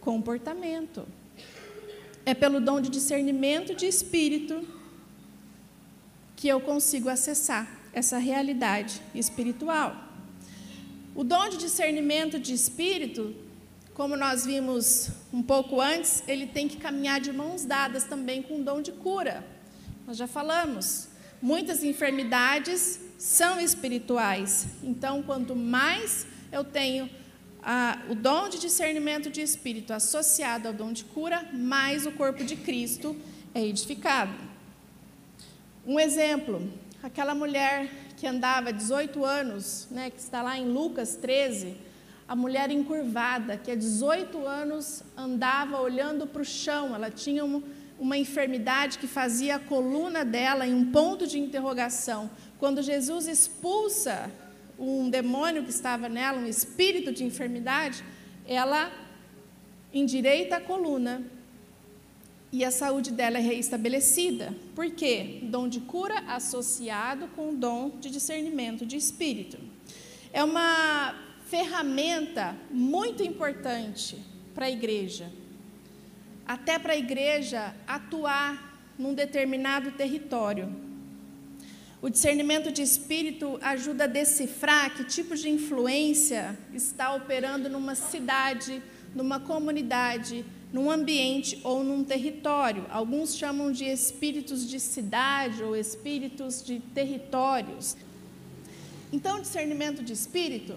comportamento. 0.00 1.04
É 2.24 2.34
pelo 2.34 2.60
dom 2.60 2.80
de 2.80 2.88
discernimento 2.88 3.74
de 3.74 3.86
espírito 3.86 4.64
que 6.36 6.46
eu 6.46 6.60
consigo 6.60 7.08
acessar 7.08 7.68
essa 7.92 8.16
realidade 8.16 9.02
espiritual. 9.12 9.96
O 11.16 11.24
dom 11.24 11.48
de 11.48 11.56
discernimento 11.56 12.38
de 12.38 12.54
espírito, 12.54 13.34
como 13.92 14.16
nós 14.16 14.44
vimos 14.44 15.08
um 15.32 15.42
pouco 15.42 15.80
antes, 15.80 16.22
ele 16.28 16.46
tem 16.46 16.68
que 16.68 16.76
caminhar 16.76 17.20
de 17.20 17.32
mãos 17.32 17.64
dadas 17.64 18.04
também 18.04 18.40
com 18.40 18.60
o 18.60 18.62
dom 18.62 18.80
de 18.80 18.92
cura. 18.92 19.44
Nós 20.06 20.16
já 20.16 20.28
falamos, 20.28 21.08
muitas 21.40 21.82
enfermidades 21.82 23.00
são 23.18 23.60
espirituais. 23.60 24.66
Então, 24.82 25.22
quanto 25.22 25.54
mais 25.54 26.26
eu 26.52 26.64
tenho 26.64 27.08
ah, 27.62 27.98
o 28.08 28.14
dom 28.14 28.48
de 28.48 28.58
discernimento 28.58 29.30
de 29.30 29.40
espírito 29.40 29.92
associado 29.92 30.68
ao 30.68 30.74
dom 30.74 30.92
de 30.92 31.04
cura, 31.04 31.44
mais 31.52 32.06
o 32.06 32.12
corpo 32.12 32.44
de 32.44 32.56
Cristo 32.56 33.16
é 33.54 33.64
edificado. 33.64 34.34
Um 35.84 35.98
exemplo, 35.98 36.72
aquela 37.02 37.34
mulher 37.34 37.88
que 38.16 38.26
andava 38.26 38.72
18 38.72 39.24
anos, 39.24 39.88
né, 39.90 40.10
que 40.10 40.18
está 40.18 40.42
lá 40.42 40.56
em 40.56 40.68
Lucas 40.68 41.16
13, 41.16 41.76
a 42.28 42.34
mulher 42.34 42.70
encurvada, 42.70 43.56
que 43.56 43.70
há 43.70 43.74
18 43.74 44.46
anos 44.46 45.02
andava 45.16 45.80
olhando 45.80 46.26
para 46.26 46.42
o 46.42 46.44
chão, 46.44 46.94
ela 46.94 47.10
tinha 47.10 47.44
uma, 47.44 47.62
uma 47.98 48.16
enfermidade 48.16 48.98
que 48.98 49.06
fazia 49.06 49.56
a 49.56 49.58
coluna 49.58 50.24
dela 50.24 50.66
em 50.66 50.74
um 50.74 50.90
ponto 50.90 51.26
de 51.26 51.38
interrogação. 51.38 52.30
Quando 52.58 52.82
Jesus 52.82 53.26
expulsa 53.26 54.30
um 54.78 55.08
demônio 55.08 55.64
que 55.64 55.70
estava 55.70 56.08
nela, 56.08 56.38
um 56.38 56.46
espírito 56.46 57.12
de 57.12 57.24
enfermidade, 57.24 58.04
ela 58.46 58.92
endireita 59.92 60.56
a 60.56 60.60
coluna 60.60 61.22
e 62.52 62.64
a 62.64 62.70
saúde 62.70 63.10
dela 63.10 63.38
é 63.38 63.40
reestabelecida. 63.40 64.54
Por 64.74 64.90
quê? 64.90 65.40
Dom 65.44 65.68
de 65.68 65.80
cura 65.80 66.20
associado 66.28 67.28
com 67.28 67.50
o 67.50 67.56
dom 67.56 67.90
de 68.00 68.10
discernimento 68.10 68.86
de 68.86 68.96
espírito. 68.96 69.58
É 70.32 70.44
uma 70.44 71.14
ferramenta 71.46 72.56
muito 72.70 73.22
importante 73.22 74.18
para 74.54 74.66
a 74.66 74.70
igreja. 74.70 75.30
Até 76.46 76.78
para 76.78 76.92
a 76.92 76.96
igreja 76.96 77.74
atuar 77.86 78.94
num 78.98 79.14
determinado 79.14 79.92
território. 79.92 80.72
O 82.00 82.08
discernimento 82.08 82.70
de 82.70 82.82
espírito 82.82 83.58
ajuda 83.60 84.04
a 84.04 84.06
decifrar 84.06 84.94
que 84.94 85.04
tipo 85.04 85.34
de 85.34 85.48
influência 85.48 86.56
está 86.72 87.14
operando 87.14 87.68
numa 87.68 87.94
cidade, 87.94 88.82
numa 89.14 89.40
comunidade, 89.40 90.44
num 90.72 90.90
ambiente 90.90 91.58
ou 91.64 91.82
num 91.82 92.04
território. 92.04 92.86
Alguns 92.90 93.34
chamam 93.34 93.72
de 93.72 93.86
espíritos 93.86 94.68
de 94.68 94.78
cidade 94.78 95.62
ou 95.62 95.74
espíritos 95.74 96.62
de 96.62 96.80
territórios. 96.94 97.96
Então, 99.12 99.40
discernimento 99.40 100.02
de 100.02 100.12
espírito, 100.12 100.74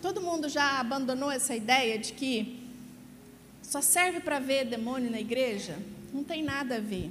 todo 0.00 0.20
mundo 0.20 0.48
já 0.48 0.78
abandonou 0.78 1.30
essa 1.30 1.56
ideia 1.56 1.98
de 1.98 2.12
que 2.12 2.59
só 3.70 3.80
serve 3.80 4.18
para 4.18 4.40
ver 4.40 4.64
demônio 4.64 5.08
na 5.12 5.20
igreja? 5.20 5.78
Não 6.12 6.24
tem 6.24 6.42
nada 6.42 6.78
a 6.78 6.80
ver. 6.80 7.08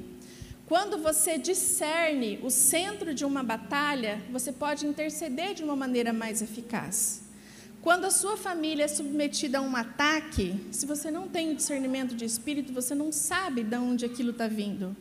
Quando 0.68 0.98
você 0.98 1.38
discerne 1.38 2.38
o 2.44 2.50
centro 2.50 3.14
de 3.14 3.24
uma 3.24 3.42
batalha, 3.42 4.22
você 4.30 4.52
pode 4.52 4.86
interceder 4.86 5.54
de 5.54 5.64
uma 5.64 5.74
maneira 5.74 6.12
mais 6.12 6.42
eficaz. 6.42 7.22
Quando 7.82 8.04
a 8.04 8.12
sua 8.12 8.36
família 8.36 8.84
é 8.84 8.88
submetida 8.90 9.60
a 9.60 9.62
um 9.62 9.74
ataque, 9.74 10.54
se 10.70 10.86
você 10.86 11.10
não 11.10 11.30
tem 11.30 11.50
o 11.50 11.56
discernimento 11.56 12.14
de 12.14 12.26
espírito, 12.26 12.74
você 12.74 12.94
não 12.94 13.10
sabe 13.10 13.64
de 13.64 13.78
onde 13.78 14.04
aquilo 14.04 14.32
está 14.32 14.50
vindo. 14.50 14.94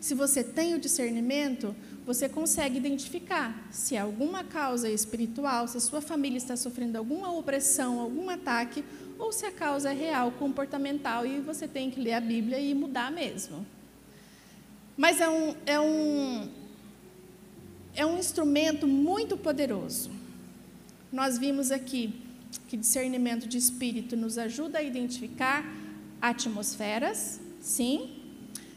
Se 0.00 0.14
você 0.14 0.42
tem 0.42 0.74
o 0.74 0.80
discernimento, 0.80 1.76
você 2.04 2.28
consegue 2.28 2.76
identificar 2.76 3.68
se 3.70 3.94
é 3.94 4.00
alguma 4.00 4.42
causa 4.42 4.90
espiritual, 4.90 5.68
se 5.68 5.76
a 5.76 5.80
sua 5.80 6.02
família 6.02 6.36
está 6.36 6.56
sofrendo 6.56 6.98
alguma 6.98 7.30
opressão, 7.32 8.00
algum 8.00 8.28
ataque, 8.28 8.84
ou 9.18 9.32
se 9.32 9.46
a 9.46 9.52
causa 9.52 9.90
é 9.90 9.94
real, 9.94 10.32
comportamental, 10.32 11.26
e 11.26 11.40
você 11.40 11.66
tem 11.68 11.90
que 11.90 12.00
ler 12.00 12.14
a 12.14 12.20
Bíblia 12.20 12.58
e 12.58 12.74
mudar 12.74 13.10
mesmo. 13.10 13.66
Mas 14.96 15.20
é 15.20 15.28
um, 15.28 15.54
é 15.66 15.80
um, 15.80 16.48
é 17.94 18.06
um 18.06 18.18
instrumento 18.18 18.86
muito 18.86 19.36
poderoso. 19.36 20.10
Nós 21.12 21.38
vimos 21.38 21.70
aqui 21.70 22.14
que 22.68 22.76
discernimento 22.76 23.48
de 23.48 23.58
espírito 23.58 24.16
nos 24.16 24.38
ajuda 24.38 24.78
a 24.78 24.82
identificar 24.82 25.64
atmosferas, 26.20 27.40
sim. 27.60 28.20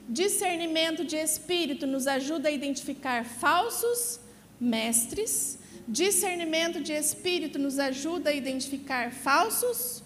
Discernimento 0.09 1.03
de 1.03 1.17
espírito 1.17 1.85
nos 1.85 2.07
ajuda 2.07 2.49
a 2.49 2.51
identificar 2.51 3.25
falsos 3.25 4.19
mestres. 4.59 5.59
Discernimento 5.87 6.81
de 6.81 6.93
espírito 6.93 7.59
nos 7.59 7.77
ajuda 7.79 8.29
a 8.29 8.33
identificar 8.33 9.11
falsos 9.11 10.03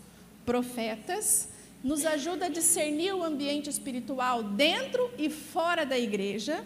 profetas. 0.52 1.47
Nos 1.82 2.06
ajuda 2.06 2.47
a 2.47 2.49
discernir 2.49 3.14
o 3.14 3.24
ambiente 3.24 3.70
espiritual 3.70 4.43
dentro 4.43 5.10
e 5.18 5.30
fora 5.30 5.86
da 5.86 5.97
igreja. 5.97 6.66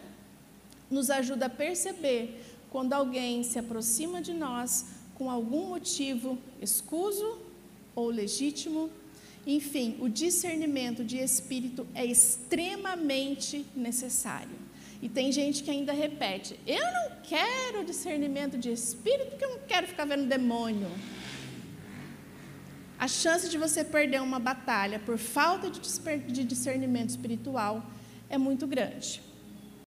Nos 0.89 1.11
ajuda 1.11 1.45
a 1.45 1.49
perceber 1.49 2.41
quando 2.71 2.93
alguém 2.93 3.43
se 3.43 3.59
aproxima 3.59 4.19
de 4.23 4.33
nós 4.33 4.87
com 5.13 5.29
algum 5.29 5.67
motivo 5.67 6.35
escuso 6.59 7.37
ou 7.95 8.09
legítimo. 8.09 8.89
Enfim, 9.45 9.97
o 9.99 10.09
discernimento 10.09 11.03
de 11.03 11.17
espírito 11.17 11.85
é 11.93 12.03
extremamente 12.03 13.67
necessário. 13.75 14.57
E 14.99 15.07
tem 15.07 15.31
gente 15.31 15.63
que 15.63 15.69
ainda 15.69 15.93
repete: 15.93 16.59
eu 16.65 16.85
não 16.97 17.11
quero 17.21 17.85
discernimento 17.85 18.57
de 18.57 18.71
espírito 18.71 19.29
porque 19.29 19.45
eu 19.45 19.51
não 19.51 19.59
quero 19.67 19.85
ficar 19.85 20.05
vendo 20.05 20.25
demônio. 20.25 20.89
A 22.97 23.07
chance 23.07 23.49
de 23.49 23.57
você 23.57 23.83
perder 23.83 24.21
uma 24.21 24.39
batalha 24.39 24.99
por 24.99 25.17
falta 25.17 25.69
de 25.69 26.43
discernimento 26.43 27.09
espiritual 27.09 27.85
é 28.29 28.37
muito 28.37 28.65
grande. 28.65 29.24